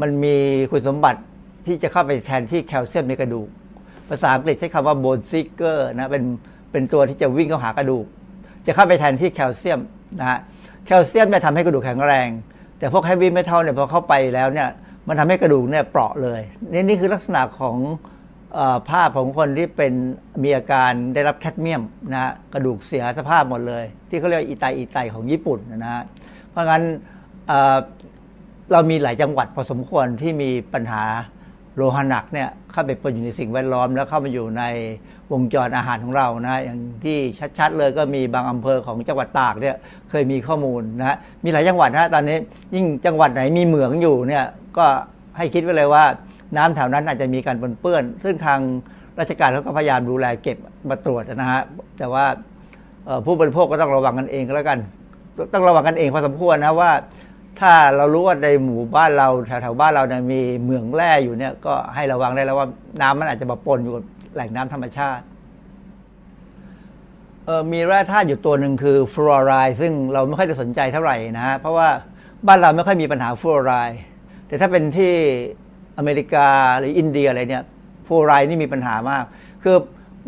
[0.00, 0.36] มันมี
[0.70, 1.20] คุณสมบัติ
[1.66, 3.48] ที่จะเข้าไปแทนที่แคลเซียมในกระดูก
[4.08, 6.24] ภาษาอังกฤษใช้คำว่า bone seeker นะเป็น
[6.72, 8.06] เป็นตัวที่จะวิ่งเข้าหากระดูก
[8.66, 9.80] จะเข้าไปแทนที่แคลเซียม
[10.18, 10.38] นะฮะ
[10.86, 12.28] แคลเซียมเนี่ยทำให้กระดูกแข็งแรง
[12.78, 14.68] แต่พวกเฮฟวี่เมทัลเนี่ยพอเข้าไปแล้วเนี่ย
[15.08, 16.40] มันทำให้กระดูกเนี่ยเปราะเลย
[16.72, 17.76] นี่นี่คือลักษณะของ
[18.90, 19.92] ภาพของคนที่เป็น
[20.42, 21.82] มีอาการได้รับแคดเมียม
[22.12, 26.02] นะฮะกระดูกเสียสภาพหมดเลย ที่เขาเรียกอีไตอีไตของญี่ปุ่นนะฮะ
[26.50, 26.82] เพราะงั้น
[27.48, 31.02] เเรามีหลายจังหวัดพอสมควรที่มีปัญหา
[31.76, 34.64] โลหะหนักเนี่ยเข้าไปปนอยู่ในสิ่งแวดล้อม แล้วเข้ามาอยู่ใน
[35.32, 37.18] วงจรอาหารของเรานะอย่างที่
[37.58, 39.76] ชัดๆเลยก็มีบางอำเภอของจังหวัดตากเนี่ย
[40.10, 42.36] เคยมีข้อมูลนะฮะมีหลายจังหวัดนะตอนนี้
[42.74, 44.44] ยิ่งจังหวัดไหนมีเหมืองอยู่เนี่ย
[44.78, 44.86] ก็
[45.36, 46.04] ให้คิดไว้เลยว่า
[46.56, 48.60] น้ำแถวนั้นอาจจะมีการปนเปื้อน ซึ่งทาง
[49.18, 50.58] ราชการเขาก็พยายามดูแลเก็บ
[50.90, 51.62] มาตรวจนะฮะ
[51.98, 52.24] แต่ว่า
[53.24, 54.78] ผู้บริโภคก็ต้องระวังกันเองก็แล้วกัน
[55.52, 56.92] ต้องระวังกันเองพอสมควรนะว่า
[57.60, 62.68] ถ้าเรารู้ว่าในหมู่บ้านเราแถวๆบ้านเราเนี่ยมีเหมืองแร่อยู่เนี่ยก็ให้ระวังได้แล้วว่า
[63.00, 65.24] น้ำมันอาจจะมาปนอยู่กับแหล่งน้ำธรรมชาติ
[67.72, 71.88] มีแร่ธาตุอยู่ตัวหนึ่งคือฟลูออไรด์ซึ่งเราไม่ค่อยจะสนใจเท่าไหร่นะฮะเพราะว่า
[72.46, 74.00] บ้านเราไม่ค่อยมีปัญหาฟลูออไรด์
[74.46, 75.14] แต่ถ้าเป็นที่
[75.98, 77.64] อเมริกาหรืออินเดียอะไรเนี่ย
[78.06, 79.24] ฟลูอไรด์นี่มีปัญหามาก
[79.64, 79.76] คือ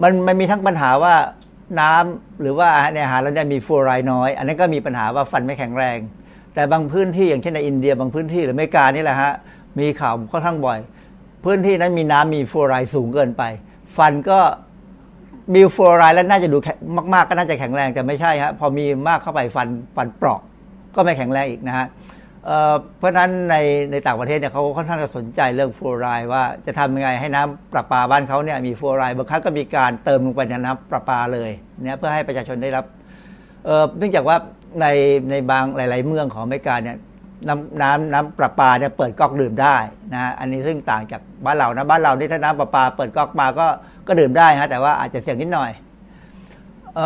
[0.02, 1.14] มันมันมีทั้งปัญหาว่า
[1.80, 5.98] น้ำหรือว่าในอาหารเราเนี่ยมีฟลูอไรด์น้อย อันนั้นก็มีปัญหาว่าฟันไม่แข็งแรง
[6.54, 9.32] แต่บางพื้นที่อย่างเช่นในอินเดีย บางพื้นที่หรืออเมริกานี่แหละฮะ
[9.78, 10.78] มีข่าวค่อนข้างบ่อย
[11.44, 13.42] พื้นที่นั้นมีน้ำมีฟลูอไรด์สูงเกินไป
[13.96, 14.40] ฟันก็
[15.54, 16.58] มีฟลูอไรด์แล้วน่าจะดู
[17.14, 20.40] มาก ๆ ก็น่าจะแข็งแรงแต่ไม่ใช่ฮะพอมีมากเข้าไปฟันฟันเปราะ
[20.94, 21.86] ก็ไม่แข็งแรงอีกนะฮะ
[22.98, 23.56] เพราะนั้นใน
[23.92, 31.50] ในต่างประเทศเนี่ยเขาค่อนข้างจะสนใจเรื่องฟลูออไรด์ว่าจะทำยังไงให้น้ำประปาบ้านเขาเนี่ยมีฟลูออไรด์บางครั้งก็มีการเติมลงไปในน้ำประปาเลย
[31.84, 32.84] เนี่ยเพื่อให้ประชาชนได้รับ
[33.98, 34.36] เนื่องจากว่า
[34.80, 34.86] ใน
[35.30, 36.96] ในบางหลาย ๆ เมืองของอเมริกาเนี่ย
[37.48, 39.76] น้ำน้ำน้ำประปาเนี่ยเปิดก๊อกดื่มได้
[40.12, 43.66] นะฮะอันนี้ซึ่งต่างจากบ้านเรานะบ้านเรานี่ถ้าน้ำประปาเปิดก๊อกมาก็
[44.06, 45.70] ก็ดื่มได้ฮะแต่ว่าอาจจะเสี่ยงนิดหน่อย
[46.98, 47.00] อ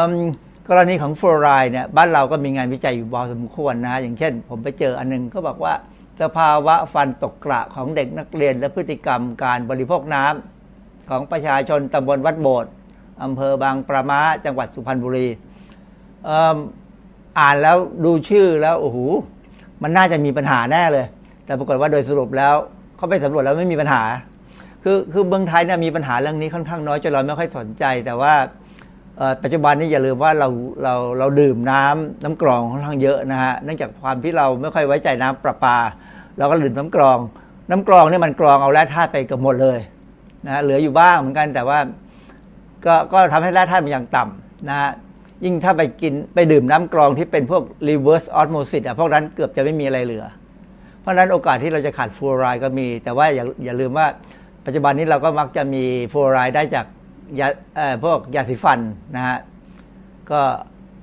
[0.68, 5.74] กรณีของฟลูออไรด์เนี่ยบ้านเราก็มีงานวิจัยอยู่พอสมควรนะฮะอย่างเช่น ผมไปเจออันหนึงก็บอกว่า
[6.22, 12.72] สภาวะฟันตกกระของเด็กนักเรียนและพฤติกรรมการบริโภคน้ำของประชาชนตำบลวัดโบสถ์
[13.22, 15.28] อำเภอบางประมาจังหวัดสุพรรณบุรี
[17.39, 18.99] อ่านแล้วดูชื่อแล้วโอ้โห
[19.82, 21.07] มันน่าจะมีปัญหาแน่เลย
[21.45, 22.55] แต่ปรากฏว่าโดยสรุปแล้ว
[22.97, 24.03] เขาไปสำรวจแล้วไม่มีปัญหา
[24.82, 28.34] คือคือเมืองไทยเนี่ยมีปัญหาเรื่องนี้ค่อนข้างน้อยจนเราไม่ค่อยสนใจ แต่ว่า
[29.43, 30.49] ปัจจุบันนี้อย่าลืมว่าเรา
[30.83, 35.77] เราเราดื่มน้ำน้ำกรองค่อนข้างเยอะนะฮะเนื่องจากความที่เราไม่ค่อยไว้ใจน้ำประปา
[36.39, 37.19] เราก็ดื่มน้ำกรอง
[37.71, 39.79] น้ำกรองเนี่ยมันกรองเอาแร่ธาตุไปเกับหมดเลย
[40.47, 41.79] นะฮะเหลืออยู่บ้างเหมือนกันแต่ว่า
[42.87, 44.91] ก็ก็ทำให้แร่ธาตุมันยังต่ำนะฮะ
[45.45, 50.25] ยิ่งถ้าไปกินไปดื่มน้ำกรองที่เป็นพวก reverse osmosis อะพวกนั้นเกือบจะไม่มีอะไรเหลือ
[51.01, 54.07] เพราะฉะนั้นโอกาสที่เราจะขาดฟลูออไรด์ก็มี แต่ว่าอย่าอย่าลืมว่า
[54.67, 56.87] ปัจจุบันนี้เราก็มักจะมีฟลูออไรด์ได้จาก
[57.41, 57.49] ยา
[58.05, 58.81] พวกยาสีฟัน
[59.16, 59.39] นะฮะ
[60.31, 60.43] ก็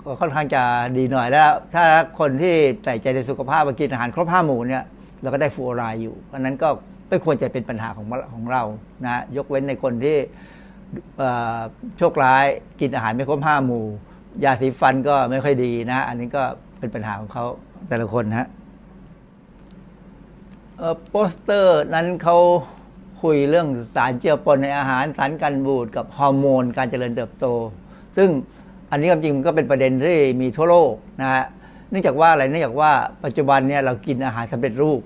[0.03, 0.63] ก็ค่อนข้างจะ
[0.97, 1.84] ดีหน่อยแล้ว ถ้า
[2.19, 2.53] คนที่
[2.84, 4.84] ใส่ใจในสุขภาพกินอาหารครบห้าหมู่เนี่ย
[5.22, 6.69] เราก็ได้ฟูออไรด์อยู่เพราะนั้นก็
[7.09, 8.63] ไม่ควรจะเป็นปัญหาของของเรา
[9.03, 10.17] นะยกเว้นในคนที่
[11.97, 12.45] โชคร้าย
[12.82, 13.86] กินอาหารไม่ครบห้าหมู่
[14.43, 16.43] ยาสีฟันก็ไม่ค่อยดีนะ อันนี้ก็
[16.80, 17.45] เป็นปัญหาของเขา
[17.89, 18.47] แต่ละคนฮะ
[21.09, 22.38] โปสเตอร์นั้นเขา
[23.22, 27.45] คุยเรื่องสารเจือปนในอาหารสารกันบูดกับฮอร์โมนการเจริญเติบโต
[28.17, 28.30] ซึ่ง
[28.91, 31.43] อันนี้ความจริงมันก็เป็นประเด็นที่มีทั่วโลกนะฮะ
[31.89, 32.91] เนื่องจากว่าอะไรเนื่องจากว่า
[33.24, 35.01] ปัจจุบันเนี่ยเรากินอาหารสำเร็จรูป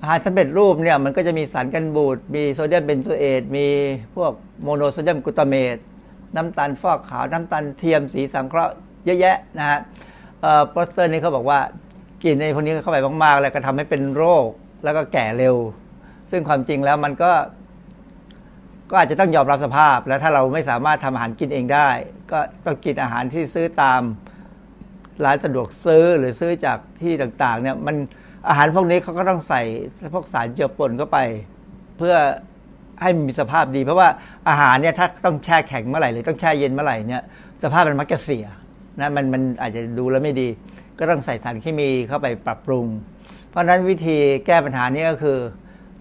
[0.00, 3.66] อาหารสำเร็จรูปเนี่ยมันก็จะมีสารกันบูดมีโซเดียมเบนโซเอตมี
[4.16, 4.32] พวก
[4.62, 5.76] โมโนโซเดียมกลูตาเมต
[6.36, 8.74] น้ำตาลฟอกขาวน้ำตาลเทียมสีสังเคราะห์
[9.04, 9.78] เยอะแยะนะฮะ
[10.70, 11.58] โปสเตอร์นี้เขาบอกว่า
[12.22, 14.46] กินในพวกนี้เข้าไปมากๆ แล้วก็ทำให้เป็นโรค
[14.84, 15.56] แล้วก็แก่เร็ว
[16.32, 17.32] ซึ่งความจริงแล้วมันก็
[18.90, 21.88] ก็อาจจะต้องยอมรับสภาพ แล้วถ้าเราไม่สามารถทำอาหารกินเองได้
[22.32, 24.02] ก็ต้องกินอาหารที่ซื้อตาม
[25.24, 27.96] ร้านสะดวกซื้อหรือซื้อจากที่ต่าง ๆ เนี่ย มัน
[28.48, 29.62] อาหารพวกนี้เขาก็ต้องใส่
[30.14, 31.18] พวกสารเจือปนเข้าไป
[31.98, 32.16] เพื่อ
[33.02, 34.08] ให้มีสภาพดี เพราะว่า
[34.48, 37.22] อาหารเนี่ยถ้าต้องแช่แข็งเมื่อไหร่หรือต้องแช่เย็นเมื่อไหร่เนี่ย
[37.62, 38.46] สภาพมันมักจะเสีย
[39.00, 40.48] นะมันมันอาจจะดูแล้วไม่ดี
[40.98, 42.86] ก็ต้องใส่สารเคมีเข้าไปปรับปรุง
[43.50, 45.38] เพราะฉะนั้นวิธีแก้ปัญหานี้ก็คือ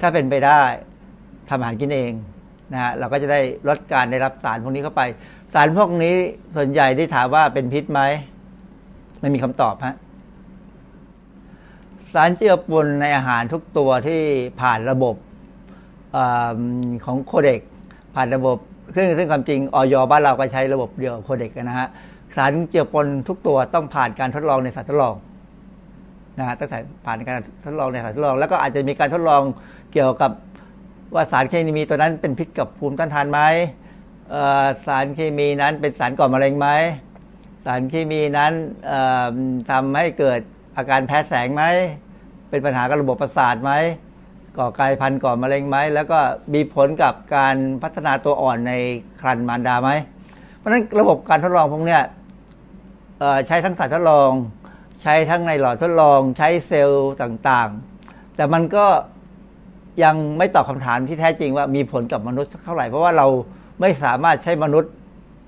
[0.01, 0.61] ถ้าเป็นไปได้
[1.49, 2.11] ทำอาหารกินเอง
[2.73, 5.01] นะฮะเราก็จะได้ลดการได้รับสารพวกนี้เข้าไป
[5.53, 6.15] สารพวกนี้
[6.55, 8.01] ส่วนใหญ่ได้ถามว่าเป็นพิษไหม
[9.21, 9.95] ไม่มีคำตอบฮะ
[12.13, 14.21] สารเจือปนในอาหารทุกตัวที่
[14.61, 15.15] ผ่านระบบ
[16.15, 16.17] อ
[17.05, 17.61] ของโคเด็ก
[18.15, 18.57] ผ่านระบบ
[18.95, 21.87] ซึ่งซึ่งความจริงออยบ้านเราก็ใช้ระบบเดียวโคเด็กนะฮะ
[22.35, 25.15] สารเจือปนทุกตัวต้องผ่านการทดลองในสัตว์ทดลอง
[26.39, 27.35] นะฮะตั้งแต่ผ่านการ
[27.65, 29.43] ทดลองในสารทดลอง แล้วก็อาจจะมีการทดลอง
[29.93, 30.31] เกี่ยวกับ
[31.15, 33.39] ว่าสารเคมีตัวนั้นเป็นพิษกับภูมิต้านทานไหม
[34.87, 36.67] สารเคมีนั้นเป็นสารก่อมะเร็งไหม
[37.65, 38.53] สารเคมีนั้น
[39.69, 40.39] ทำให้เกิด
[40.77, 41.63] อาการแพ้แสงไหม
[42.49, 43.71] เป็นปัญหากับระบบประสาทไหม
[44.57, 46.19] ก่อกายพันธุ์ก่อมะเร็งไหมแล้วก็
[46.53, 48.73] มีผลกับการพัฒนาตัวอ่อนใน
[49.21, 49.89] ครันมารดาไหม
[50.57, 51.99] เพราะฉะนั้นระบบการทดลองพวกนี้
[53.47, 54.31] ใช้ทั้งสัตว์ทดลอง
[55.01, 58.85] ใช้ทั้งในหลอดทดลอง ใช้เซลล์ต่างๆ แต่มันก็
[60.03, 63.27] ยังไม่ตอบคำถามที่แท้จริงว่ามีผลกับมนุษย์เท่าไหร่ เพราะว่าเรา
[63.81, 64.91] ไม่สามารถใช้มนุษย์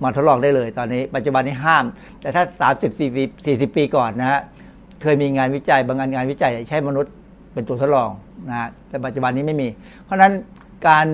[0.03, 1.85] มาทดลองได้เลย ตอนนี้ ปัจจุบันนี้ห้าม
[2.21, 2.43] แต่ถ้า
[2.79, 3.23] 30 40ปี
[3.57, 4.41] 40 ปีก่อนนะฮะ
[5.01, 7.11] เคยมีงานวิจัยบางงานงานวิจัยใช้มนุษย์
[7.53, 8.09] เป็นตัวทดลอง
[8.49, 9.67] นะฮะแต่ปัจจุบันนี้ไม่มี
[10.03, 10.33] เพราะฉะนั้น
[10.87, 11.07] การ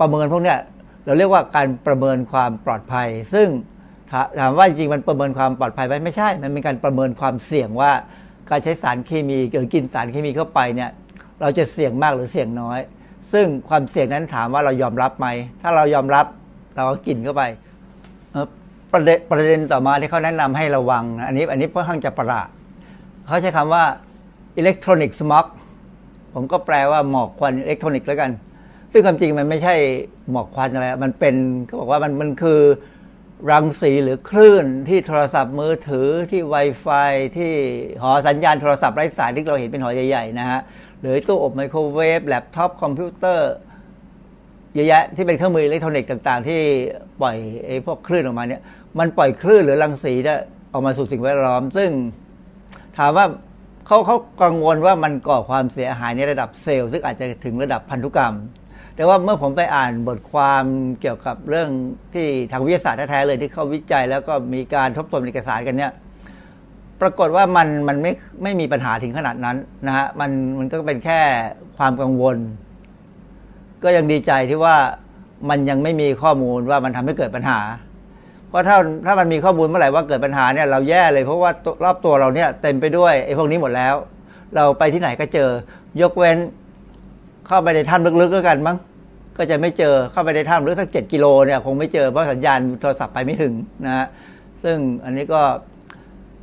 [0.00, 0.58] ประเมินพวกเนี้ย
[1.04, 3.48] เราเรียกว่าการประเมินความปลอดภัย ซึ่ง
[4.40, 7.92] ถามว่าจริงมันประเมินความปลอดภัยไหมไม่ใช่ มันเป็นการประเมินความเสี่ยงว่า
[8.50, 10.90] การใช้สารเคมีหรือกินสารเคมีเข้าไปเนี่ย
[11.40, 12.80] เราจะเสี่ยงมากหรือเสี่ยงน้อย
[13.32, 15.26] ซึ่งความเสี่ยงนั้นถามว่าเรายอมรับไหม
[15.62, 16.26] ถ้าเรายอมรับ
[16.76, 17.42] เราก็กินเข้าไป
[18.92, 22.48] ประเด็นประเด็นต่อมาที่เขาแนะนำให้ระวังนะอันนี้อันนี้ค่อนข้างจะประหลาด
[23.26, 23.84] เขาใช้คำว่า
[24.56, 25.46] electronic smog
[26.34, 28.30] ผมก็แปลว่าหมอกควันอิเล็กทรอนิกส์แล้วกัน
[28.92, 29.74] ซึ่งความจริงมันไม่ใช่
[30.30, 31.34] หมอกควันอะไร มันเป็น
[31.66, 32.60] เขาบอกว่ามันมันคือ
[33.50, 37.52] รังสีหรือคลื่นที่โทรศัพท์มือถือที่ Wi-Fi ที่
[38.02, 40.60] หอสัญญาณโทรศัพท์ไร้สายที่เราเห็นเป็นหอใหญ่ๆนะฮะ
[41.00, 43.52] หรือตู้อบไมโครเวฟแล็ปท็อปคอมพิวเตอร์
[44.74, 46.60] เยอะแยะที่เป็นเครื่องมืออิเล็กทรอนิกส์ต่างๆ ที่
[47.20, 47.36] ปล่อย
[47.66, 48.62] ไอ้พวกคลื่นออกมาเนี่ย
[48.98, 50.38] มันปล่อยคลื่นหรือรังสีเนี่ย
[50.72, 51.90] ออกมาสู่สิ่งแวดล้อม ซึ่ง
[52.98, 53.26] ถามว่า
[53.86, 58.34] เขาเขากังวลว่ามันก่อความเสียหายในระดับเซลล์ ซึ่งอาจจะถึงระดับพันธุกรรม
[58.96, 60.64] แต่ว่าเมื่อผมไปอ่านบทความ
[61.00, 61.70] เกี่ยวกับเรื่อง
[62.14, 65.92] ที่ทางวิทยาศาสตร์แท้ๆเลยที่เขาวิจัย แล้วก็มีการทบทวนเอกสารกันเนี่ย
[67.00, 71.20] ปรากฏว่ามันมันไม่ไม่มีปัญหาถึงขนาดนั้นนะฮะมันมันก็เป็นแค่
[71.78, 72.36] ความกังวล
[73.82, 74.76] ก็ยังดีใจที่ว่า
[75.50, 77.60] มันยังไม่มีข้อมูลว่ามันทำให้เกิดปัญหา
[78.48, 78.76] เพราะถ้า
[79.06, 81.50] ถ้ามันมีข้อมูลเมื่อไหร่ว่าเกิดปัญหาเนี่ยเราแย่เลยเพราะว่า
[81.84, 83.94] รอบตัวเราเนี่ยเต็มไปด้วยไอ้พวกนี้หมดแล้ว
[84.56, 85.50] เราไปที่ไหนก็เจอ
[86.02, 86.38] ยกเว้น
[87.46, 88.76] เข้าไปในถ้ำลึกๆก็กันมั้ง
[89.38, 93.54] ก็จะไม่เจอเข้าไปในถ้ำลึกสักเจ็ดกิโลเนี่ยคงไม่เจอเพราะสัญญาณโทรศัพท์ไปไม่ถึง
[93.86, 94.06] นะฮะ
[94.62, 95.42] ซึ่งอันนี้ก็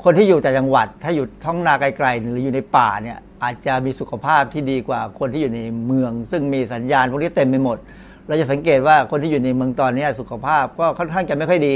[0.04, 7.78] คนที่อยู่แต่จังหวัด ถ้าอยู่ท้องนาไกลๆหรืออยู่ในป่าเนี่ยอาจจะมีสุขภาพที่ดีกว่าคนที่อยู่ในเมือง ซึ่งมีสัญญาณพวกนี้เต็มไปหมด
[8.28, 11.76] เราจะสังเกตว่าคนที่อยู่ในเมืองตอนนี้สุขภาพก็ค่อนข้างจะไม่ค่อยดี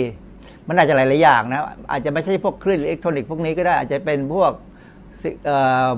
[0.68, 1.62] มันอาจจะหลายๆอย่างนะ
[1.92, 4.52] อาจจะไม่ใช่พวกคลื่นอิเล็กทรอนิกส์พวกนี้ก็ได้อาจจะเป็นพวก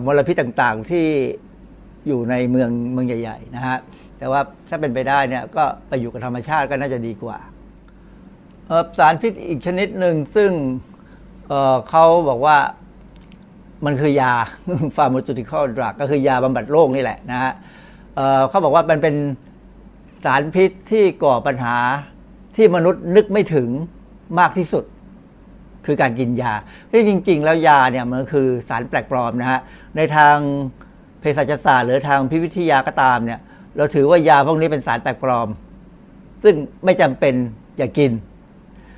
[0.06, 1.06] มลพิษต่างๆที่
[2.08, 3.78] อยู่ในเมืองเมืองใหญ่ ๆ นะฮะ
[4.18, 7.38] แต่ว่าถ้าเป็นไปได้เนี่ยก็ไปอยู่กับธรรมชาติก็น่าจะดีกว่า
[8.98, 10.52] สารพิษอีกชนิดหนึ่งซึ่ง
[11.90, 12.58] เขาบอกว่า
[13.86, 14.34] มันคือยา
[14.96, 17.52] ฟาร์มจูติคอลดรักก็คือยาบำบัดโรคนี่แหละนะฮะ
[18.16, 19.16] เเขาบอกว่ามันเป็น
[20.26, 21.76] สารพิษที่ก่อปัญหา
[22.56, 23.70] ที่มนุษย์นึกไม่ถึง
[24.40, 24.84] มากที่สุด
[25.86, 26.54] คือการกินยา
[26.92, 29.60] ที่จริง ๆ แล้วยาเนี่ยมันคือสารแปลกปลอมนะฮะ
[29.98, 30.36] ในทาง
[31.20, 33.40] เภสัชศาสตร์หรือทางพิวิทยาก็ตามเนี่ย
[33.78, 35.48] เราถือว่ายาพวกนี้เป็นสารแปลกปลอม
[36.44, 37.36] ซึ่งไม่จำเป็น
[37.78, 38.12] อย่ากิน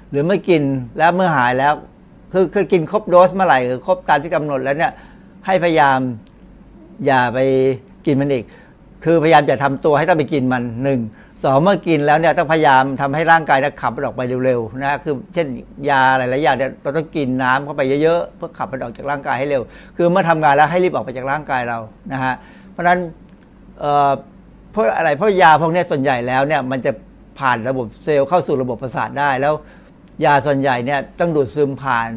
[0.09, 0.61] หรือไม่กิน
[0.97, 1.73] แล้วเมื่อหายแล้ว
[2.37, 4.91] คือคือกินครบโดสเมื่อไหร่หรือครบตามที่กำหนดแล้วเนี่ย
[5.45, 5.99] ให้พยายาม
[7.05, 7.39] อย่าไป
[8.05, 8.45] กินมันอีก
[9.05, 10.99] คือพยายามอย่าทำตัวให้ต้องไปกินมันหนึ่ง
[11.43, 15.47] สองเมื่อกินแล้วเนี่ยต้องพยายามทำให้ร่างกายขับมันออกไปเร็วๆนะคือ เช่น
[15.89, 19.61] ยาหลายๆอย่างเนี่ยเราต้องกินน้ำเข้าไปเยอะๆเพื่อขับมันออกจากร่างกายให้เร็ว
[19.97, 21.79] คือเมื่อทำงานแล้วให้รีบออกไปจากร่างกายเรา
[22.13, 22.33] นะฮะ
[22.71, 22.99] เพราะฉะนั้น
[24.71, 26.91] เพราะอะไรเพราะยาพวกนี้ส่วนใหญ่แล้วเนี่ยมันจะ
[27.39, 29.53] ผ่านระบบเซลล์เข้าสู่ระบบประสาทได้แล้ว
[30.23, 32.09] ยาส่วนใหญ่เนี่ยต้องดูดซึมผ่าน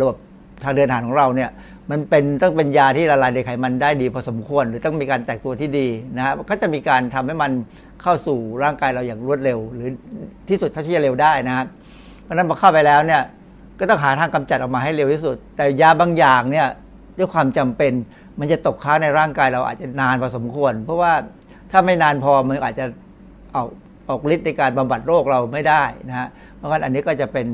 [0.00, 0.16] ระบบ
[0.62, 1.50] ทางเดินอาหารของเราเนี่ย
[1.90, 7.50] มันเป็นต้องเป็นยาที่ละลายในไขมันได้ดีพอสมควร หรือต้องมีการแตกตัวที่ดีนะฮะก็จะมีการทำให้มัน
[8.02, 9.88] เข้าสู่ร่างกายเราอย่างรวดเร็ว หรือ
[10.48, 11.66] ที่สุดเท่าที่จะเร็วได้นะครับ
[12.22, 13.22] เพราะนั้นพอเข้าไปแล้วเนี่ย
[13.78, 16.66] ก็ต้องหาทางกำจัดออกมาให้เร็วที่สุด แต่ยาบางอย่างเนี่ย
[17.18, 17.92] ด้วยความจำเป็น
[18.38, 21.12] มันจะตกค้างในร่างกายเราอาจจะนานพอสมควร เพราะว่า
[21.70, 22.86] ถ้าไม่นานพอมันอาจจะ
[23.54, 23.68] ออก
[24.08, 27.46] ออกฤทธิ์ในการบำบัดโรคเราไม่ได้นะฮะ เพราะงั้นอันนี้ก็จะเป็น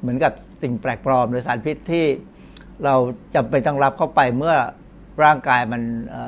[0.00, 0.32] เหมือนกับ
[0.62, 2.04] สิ่งแปลกปลอมหรือสารพิษที่
[2.84, 2.94] เรา
[3.34, 4.56] จำเป็นต้องรับเข้าไปเมื่อ
[5.24, 5.82] ร่างกายมัน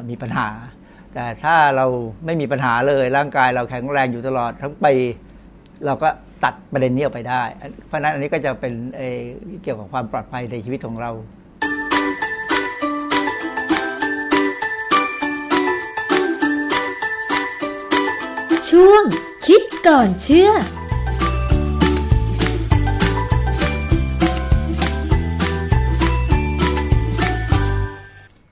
[0.08, 0.48] มีปัญหา
[1.14, 1.86] แต่ถ้าเรา
[2.24, 4.94] ไม่มีปัญหาเลยร่างกายเราแข็งแรงอยู่ตลอดทั้งปี
[5.86, 6.08] เราก็
[6.44, 7.42] ตัดประเด็นนี้ออกไปได้
[7.86, 11.10] เพราะนั้นอันนี้ก็จะเป็นเเกี่ยวกับความปลอดภัยในชีวิตของเรา
[18.70, 19.04] ช่วง
[19.46, 20.50] คิดก่อนเชื่อ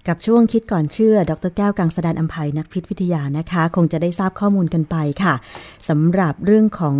[0.09, 5.35] กับช่วงคิดก่อนเชื่อ ดรแก้วกังสดานอัมภัยนักพิษวิทยานะคะ คงจะได้ทราบข้อมูลกันไปค่ะ
[5.89, 6.97] สำหรับเรื่องของ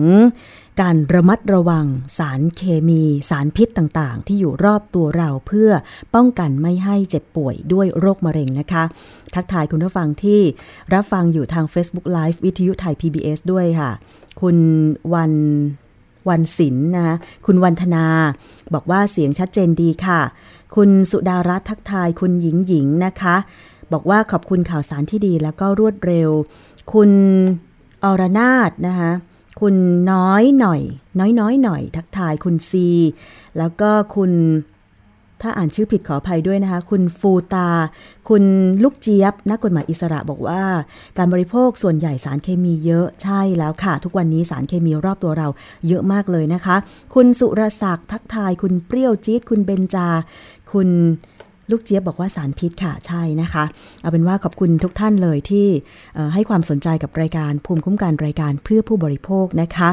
[0.81, 1.87] การระมัดระวัง
[2.19, 5.71] สารเคมีสารพิษต่างๆ ที่อยู่รอบตัวเราเพื่อ
[6.15, 8.85] ป้องกันไม่ให้เจ็บป่วยด้วยโรคมะเร็งนะคะ
[9.35, 10.41] ทักทายคุณผู้ฟังที่
[10.95, 13.91] รับฟังอยู่ทาง Facebook Live วิทยุไทย PBS ด้วยค่ะ
[14.41, 14.57] คุณ
[15.15, 15.33] วัน
[16.29, 17.17] วันศิลป์นะ
[17.47, 18.07] คุณวันธนา
[18.75, 20.21] บอกว่าเสียงชัดเจนดีค่ะ
[20.75, 23.37] คุณสุดารัตทักทายคุณหญิงหญิงนะคะ
[23.93, 26.31] บอกว่าขอบคุณข่าวสารที่ดีแล้วก็รวดเร็ว
[26.93, 27.11] คุณ
[28.05, 29.13] อรนาศนะคะ
[29.61, 29.75] คุณ
[30.13, 30.81] น้อยหน่อย
[31.19, 32.89] น้อยน้อยหน่อย ทักทายคุณซี
[33.59, 34.33] แล้วก็คุณ
[35.45, 37.69] ถ้าอ่านชื่อผิดขออภัยด้วยนะคะ คุณฟูตา
[38.29, 38.45] คุณ
[38.83, 40.63] ลูกเจี๊ยบ นักกฎหมายอิสระบอกว่า
[41.19, 45.49] การบริโภคส่วนใหญ่สารเคมีเยอะใช่แล้วค่ะ ทุกวันนี้สารเคมีรอบตัวเรา
[45.89, 46.77] เยอะมากเลยนะคะ
[47.15, 50.09] คุณสุรศักดิ์ทักทาย คุณเปรี้ยวจี๊ดคุณเบนจา
[50.73, 50.89] คุณ
[51.71, 53.65] ลูกเจี๊ยบบอกว่าสารพิษค่ะ ใช่นะคะ
[54.01, 55.67] เอาเป็นว่าขอบคุณทุกท่านเลยที่
[56.35, 59.91] ให้ความสนใจกับรายการภูมิคุ้มกันรายการเพื่อผู้บริโภคนะคะ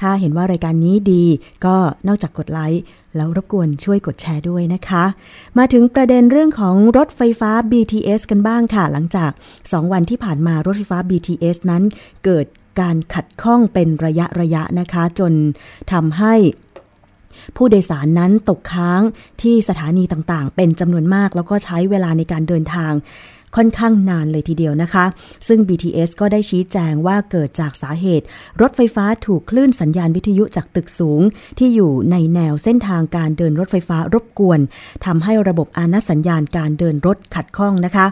[0.00, 1.24] ถ้าเห็นว่ารายการนี้ดี
[1.66, 1.76] ก็
[2.08, 2.82] นอกจากกดไลค์
[3.16, 5.04] แล้วรบกวนช่วยกดแชร์ด้วยนะคะ
[5.58, 9.30] มาถึงประเด็นเรื่องของรถไฟฟ้า BTS กันบ้างค่ะ หลังจาก
[9.62, 11.82] 2 วันที่ผ่านมารถไฟฟ้า BTS นั้น
[12.24, 12.46] เกิด
[12.80, 15.32] การขัดข้องเป็นระยะระยะนะคะ จน
[15.92, 16.34] ทำให้
[17.56, 19.00] ผู้โดยสารนั้นตกค้าง
[19.42, 22.92] ที่สถานีต่างๆ เป็นจำนวนมาก แล้วก็ใช้เวลาในการเดินทาง
[23.56, 25.04] ค่อนข้างนานเลยทีเดียวนะคะ
[25.48, 28.26] ซึ่ง BTS ก็ได้ชี้แจงว่าเกิดจากสาเหตุ
[28.60, 31.20] รถไฟฟ้าถูกคลื่นสัญญาณวิทยุจากตึกสูง
[31.58, 34.60] ที่อยู่ในแนวเส้นทางการเดินรถไฟฟ้ารบกวน
[35.04, 38.06] ทำให้ระบบอานัสัญญาณการเดินรถขัดข้องนะคะ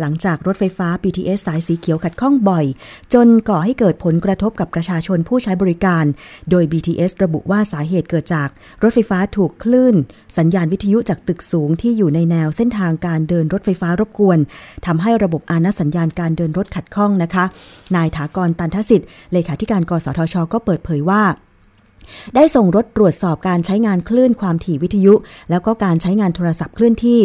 [0.00, 2.64] หลังจากรถไฟฟ้า BTS สายสีเขียวขัดข้องบ่อย
[3.14, 6.04] จนก่อให้เกิดผลกระทบกับประชาชนผู้ใช้บริการ
[6.50, 8.48] โดย BTS ระบุว่าสาเหตุเกิดจาก
[8.82, 9.94] รถไฟฟ้าถูกคลื่น
[10.38, 14.38] สัญญาณวิทยุจากตึกสูงที่อยู่ในแนวเส้นทางการเดินรถไฟฟ้ารบกวน
[14.86, 17.44] ทำให้ระบบอานัสัญญาณการเดินรถขัดข้องนะคะ
[17.96, 21.22] นายถากรตันทสิทธิ์เลขาธิการกสทช ก็เปิดเผยว่า
[22.34, 25.14] ได้ส่งรถตรวจสอบการใช้งานคลื่นความถี่วิทยุ
[25.50, 27.20] แล้วก็การใช้งานโทรศัพท์เคลื่อนที่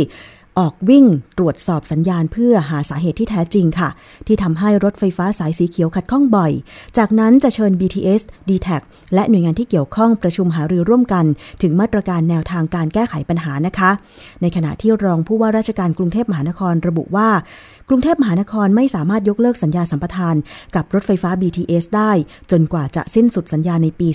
[0.60, 1.06] ออกวิ่ง
[1.38, 3.90] ตรวจสอบสัญญาณเพื่อหาสาเหตุที่แท้จริงค่ะ
[4.28, 6.52] ที่ทำให้รถไฟฟ้าสายสีเขียวขัดข้องบ่อย
[6.98, 8.70] จากนั้นจะเชิญ BTS d t แท
[9.14, 11.26] และหน่วยงานที่เกี่ยวข้องประชุมหารือร่วมกัน
[11.62, 13.92] ถึงมาตรการแนวทางการแก้ไขปัญหานะคะ
[14.42, 17.30] ในขณะที่รองผู้ว่าราชการกรุงเทพมหานครระบุว่า
[17.90, 20.36] กรุงเทพมหานครไม่สามารถยกเลิกสัญญาสัมปทาน
[20.76, 22.12] กับรถไฟฟ้า BTS ได้
[22.52, 24.08] จนกว่าจะสิ้นสุดสัญญาในปี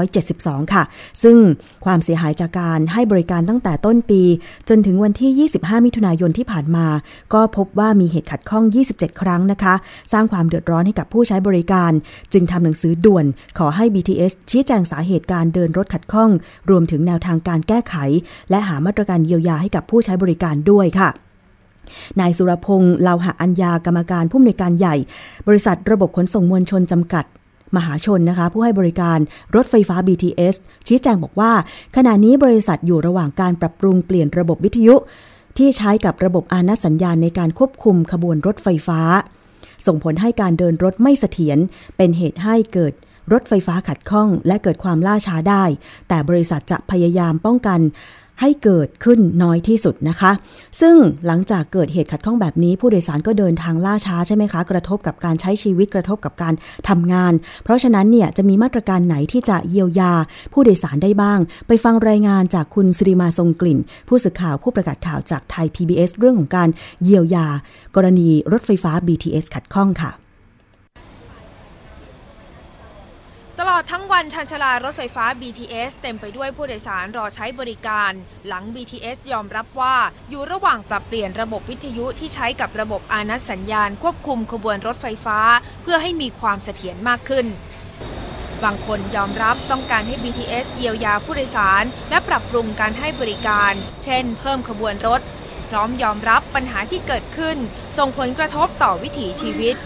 [0.00, 0.82] 2572 ค่ะ
[1.22, 1.36] ซึ่ง
[1.84, 4.22] ความเสียหายจากการให้บริการตั้งแต่ต้นปี
[4.68, 6.86] จนถึงวันที่ 25 มิถุนายนที่ผ่านมา
[7.34, 9.74] ก็พบว่ามีเหตุขัดข้อง 27 ครั้งนะคะ
[10.12, 11.92] สร้างความเดือดร้อนให้กับผู้ใช้บริการ
[12.32, 13.24] จึงทำหนังสือด่วน
[13.58, 16.30] ขอให้ BTS ชี้แจงสาเหตุการเดินรถขัดข้อง
[16.70, 17.94] รวมถึงแนวทางการแก้ไข
[18.50, 21.10] และหามาตรการเยียวยาให้กับผู้ใช้บริการด้วยค่ะ
[22.20, 24.96] นายสุรพงษ์เลาหะอัญญากรรมการผู้อำนวยการใหญ่
[25.48, 27.24] บริษัทระบบขนส่งมวลชนจำกัด
[27.76, 29.18] มหาชนนะคะ ผู้ให้บริการ
[29.56, 30.54] รถไฟฟ้า BTS
[30.86, 31.52] ชี้แจงบอกว่า
[31.96, 34.94] ขณะนี้บริษัทอยู่ระหว่างการปรับปรุงเปลี่ยนระบบวิทยุ
[35.58, 39.00] ที่ใช้กับระบบอานัสัญญาณในการควบคุมขบวนรถไฟฟ้า
[39.86, 41.58] ส่งผลให้การเดินรถไม่เสถียร
[41.96, 42.92] เป็นเหตุให้เกิด
[43.32, 45.64] รถไฟฟ้าขัดข้องและเกิดความล่าช้าได้
[46.08, 47.80] แต่บริษัทจะพยายามป้องกัน
[48.40, 50.32] ให้เกิดขึ้นน้อยที่สุดนะคะ
[50.80, 56.54] ซึ่งหลังจากเกิดเหตุขัดข้องแบบนี้ ผู้โดยสารก็เดินทางล่าช้าใช่ไหมคะ กระทบกับการใช้ชีวิตกระทบกับการ
[56.88, 57.32] ทำงาน
[57.64, 60.12] เพราะฉะนั้นเนี่ยจะมีมาตรการไหนที่จะเยียวยา
[60.52, 63.78] ผู้โดยสารได้บ้าง ไปฟังรายงานจากคุณสิริมาทรงกลิ่น
[64.08, 66.68] ผู้สื่อข่าวผู้ประกาศข่าวจากไทย PBS เรื่องของการ
[67.04, 67.46] เยียวยา
[67.96, 70.12] กรณีรถไฟฟ้า BTS ขัดข้องค่ะ
[73.60, 78.12] ตลอดทั้งวันชันชลารถไฟฟ้า BTS เต็มไปด้วยผู้โดยสารรอใช้บริการ
[78.46, 79.96] หลัง BTS ยอมรับว่า
[80.30, 85.38] อยู่ระหว่างปรับเปลี่ยนระบบวิทยุที่ใช้กับระบบอานัตสัญญาณควบคุมขบวนรถไฟฟ้า
[85.82, 87.46] เพื่อให้มีความเสถียรมากขึ้น
[88.64, 93.72] บางคนยอมรับต้องการให้ BTS เยียวยาผู้โดยสาร และปรับปรุงการให้บริการ
[94.04, 95.20] เช่น เพิ่มขบวนรถ
[95.70, 97.56] พร้อมยอมรับปัญหาที่เกิดขึ้น
[97.98, 99.76] ส่งผลกระทบต่อวิถีชีวิต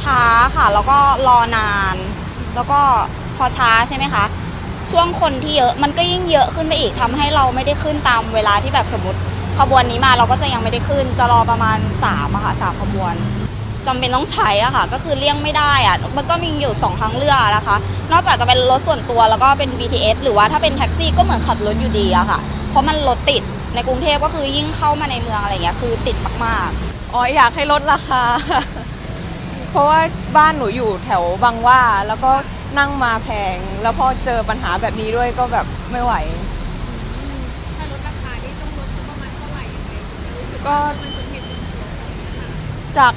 [0.00, 0.22] ช้า
[0.56, 1.98] ค่ะแล้วก็รอนาน
[2.56, 2.80] แล้วก็
[3.36, 4.24] พอช้าใช่ไหมคะ
[4.90, 9.18] ช่วงคนที่เยอะมันก็ยิ่งเยอะขึ้นไปอีกทำให้เราไม่ได้ขึ้นตามเวลาที่แบบสมมติ
[9.58, 13.14] ขบวนนี้มาเราก็จะยังไม่ได้ขึ้น จะรอประมาณ3อะค่ะสามขบวน
[13.86, 17.76] จำเป็นต้องใช้อะค่ะ ก็คือเลี่ยงไม่ได้อะมันก็มีอยู่สองทางเลือกนะคะ
[18.12, 22.38] นอกจากจะเป็นรถส่วนตัวแล้วก็เป็น BTS หรือว่าถ้าเป็นแท็กซี่ก็เหมือนขับรถอยู่ดีอะค่ะ
[22.70, 23.42] เพราะมันรถติด
[23.74, 28.22] ในกรุงเทพก็คือยิ่งเข้ามาในเมืองอะไรเงี้ยคือติดมากๆอ๋ออยากให้ลดราคา
[29.76, 30.00] ราะว่า
[30.36, 32.32] บ้านหนูอยู่แถวบางหว่า แล้วก็
[32.78, 36.14] นั่งมาแพง แล้วพอเจอปัญหาแบบนี้ด้วยก็แบบไม่ไหว
[37.76, 39.90] ถ้าลดราคานี่ต้องลดประมาณเท่าไหร่ยังไง
[40.66, 41.88] ก็มันสมเหตุสมผล
[42.98, 43.12] จาก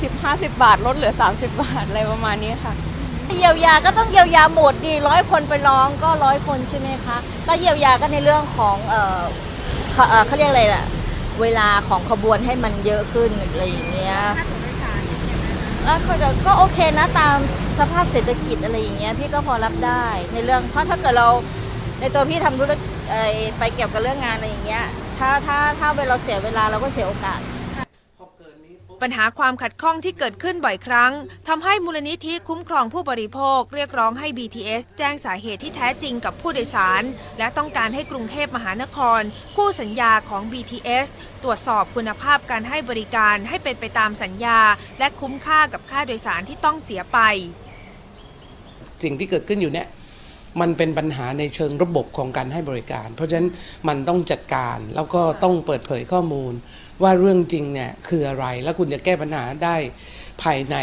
[0.00, 2.74] 40-50 บาทลดเหลือ 30 บาท อะไรประมาณนี้ค่ะ
[3.38, 9.20] เยียวยาก็ต้องเยียวยาหมดดีร้อยคนไปร้องก็ร้อยคนใช่ไหมคะแล้วเยียวยาก็ในเรื่องของเออ
[9.92, 10.84] เขาเอ่อเขาเรียกอะไรล่ะ
[11.40, 14.16] เวลาของขบวนให้มันเยอะขึ้นอะไรอย่างเงี้ย
[15.84, 17.36] แล้วก็จะก็โอเคนะตาม
[17.78, 21.28] สภาพเศรษฐกิจอะไรอย่างเงี้ยพี่ก็พอรับได้ในเรื่องเพราะถ้าเกิดเรา
[22.00, 24.84] ในตัวพี่ทำธุรกิจเอ่อไปเกี่ยวกับเรื่องงานอะไรอย่างเงี้ย
[25.18, 27.40] ถ้าถ้าถ้าเวลาเราเสียเวลาเราก็เสียโอกาส
[29.02, 31.12] ปัญหาความขัดข้องที่เกิดขึ้นบ่อยครั้ง
[31.48, 37.02] ทำให้มูลนิธิคุ้มครองผู้บริโภค เรียกร้องให้ BTS แจ้งสาเหตุที่แท้จริงกับผู้โดยสาร
[37.38, 39.20] และต้องการให้กรุงเทพมหานคร
[39.56, 41.06] คู่สัญญาของ BTS
[41.42, 44.58] ตรวจสอบคุณภาพการให้บริการให้เป็นไปตามสัญญา
[44.98, 47.18] และคุ้มค่ากับค่าโดยสารที่ต้องเสียไป
[49.02, 49.88] สิ่งที่เกิดขึ้นอยู่เนี่ย
[50.60, 53.48] มันเป็นปัญหาในเชิงระบบของการให้บริการ เพราะฉะนั้น
[53.88, 56.52] มันต้องจัดการแล้วก็ต้องเปิดเผยข้อมูล
[57.02, 59.76] ว่าเรื่องจริงเนี่ยคืออะไร แล้วคุณจะแก้ปัญหาได้
[60.42, 60.76] ภายใน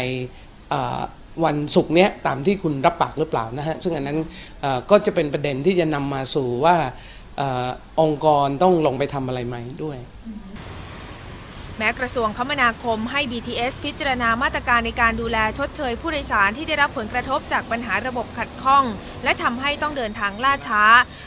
[1.44, 4.18] วันศุกร์เนี้ยตามที่คุณรับปากหรือเปล่านะฮะ ซึ่งอันนั้น
[4.90, 6.76] ก็จะเป็นประเด็นที่จะนำมาสู่ว่า
[7.40, 7.42] อ
[8.00, 9.98] องค์กรต้องลงไปทำอะไรไหมด้วย
[11.82, 18.84] แม้กระทรวงคมนาคมให้ BTS พิจารณามาตรการในการดูแลชดเชยผู้โดยสารที่ได้รับผลกระทบจากปัญหาระบบขัดข้อง
[19.24, 20.82] และทำให้ต้องเดินทางล่าช้า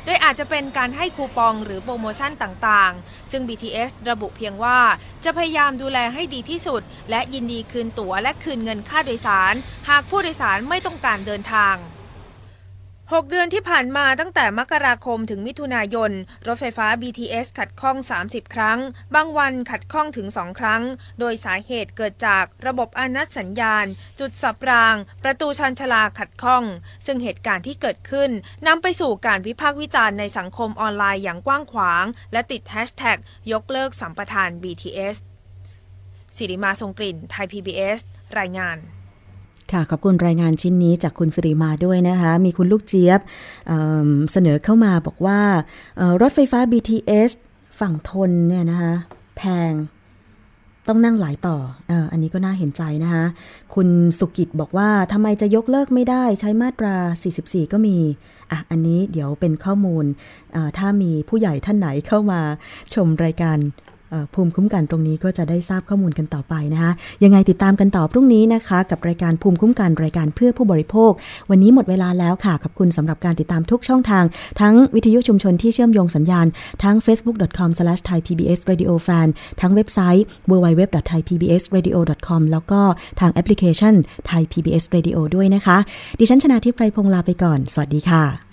[0.05, 4.79] โดยอาจจะเป็นการให้คูปองหรือโปรโมชั่นต่างๆ ซึ่ง BTS ระบุเพียงว่า
[5.23, 9.53] จะพยายามดูแลให้ดีที่สุด และยินดีคืนตั๋วและคืนเงินค่าโดยสาร
[9.89, 11.77] หากผู้โดยสารไม่ต้องการเดินทาง
[13.13, 16.11] 6 เดือนที่ผ่านมาตั้งแต่มกราคมถึงมิถุนายน
[16.47, 18.79] รถไฟฟ้า BTS ขัดข้อง 30 ครั้ง
[19.15, 20.83] บางวันขัดข้องถึง 2 ครั้ง
[21.19, 23.85] โดยสาเหตุเกิดจากระบบอนัตสัญญาณ
[24.19, 26.63] จุดสับราง ประตูชันชลาขัดข้อง
[27.05, 28.31] ซึ่งเหตุการณ์ที่เกิดขึ้น
[28.67, 33.17] นำไปสู่การวิพากษ์วิจารณ์ในสังคมออนไลน์อย่างกว้างขวาง และติดแฮชแท็ก
[33.51, 35.15] ยกเลิกสัมปทาน BTS
[36.35, 37.99] สิริมาทรงกลิ่น ไทย PBS
[38.39, 38.77] รายงาน
[39.71, 43.19] ค่ะ ขอบคุณรายงานชิ้นนี้จากคุณสิริมาด้วยนะคะ มีคุณลูกเจี๊ยบ
[43.67, 45.39] เเสนอเข้ามาบอกว่า
[46.21, 47.31] รถไฟฟ้า BTS
[47.79, 48.93] ฝั่งทนเนี่ยนะคะ
[49.37, 49.41] แพ
[49.71, 49.73] ง
[50.87, 51.57] ต้องนั่งหลายต่อ
[51.91, 53.25] อออันนี้ก็น่าเห็นใจนะคะ
[53.75, 53.87] คุณ
[54.19, 56.95] สุกิจบอกว่าทำไมจะยกเลิกไม่ได้ใช้มาตรา
[57.33, 57.97] 44 ก็มี
[58.51, 60.05] อะ อันนี้เดี๋ยวเป็นข้อมูล
[60.77, 62.41] ถ้ามีผู้ใหญ่ท่านไหนเข้ามา
[62.93, 63.57] ชมรายการ
[64.33, 66.91] ภูมิคุ้มกันตรงนี้ก็จะได้ทราบข้อมูลกันต่อไปนะคะ
[67.23, 71.11] ยังไงติดตามกันต่อพรุ่งนี้นะคะ กับรายการภูมิคุ้มกันรายการเพื่อผู้บริโภค
[71.49, 74.23] วันนี้หมดเวลาแล้วค่ะขอบคุณสำหรับการติดตามทุกช่องทาง
[74.61, 76.45] ทั้งวิทยุชุมชนที่เชื่อมโยงสัญญาณ
[76.83, 79.27] ทั้ง facebook.com/thaipbsradiofan
[79.61, 82.81] ทั้งเว็บไซต์ www.thaipbsradio.com แล้วก็
[83.19, 83.93] ทางแอปพลิเคชัน
[84.29, 85.77] Thai PBS Radio ด้วยนะคะ
[86.19, 88.52] ดิฉันชนะทิพไพรพงศ์ลาไปก่อน สวัสดีค่ะ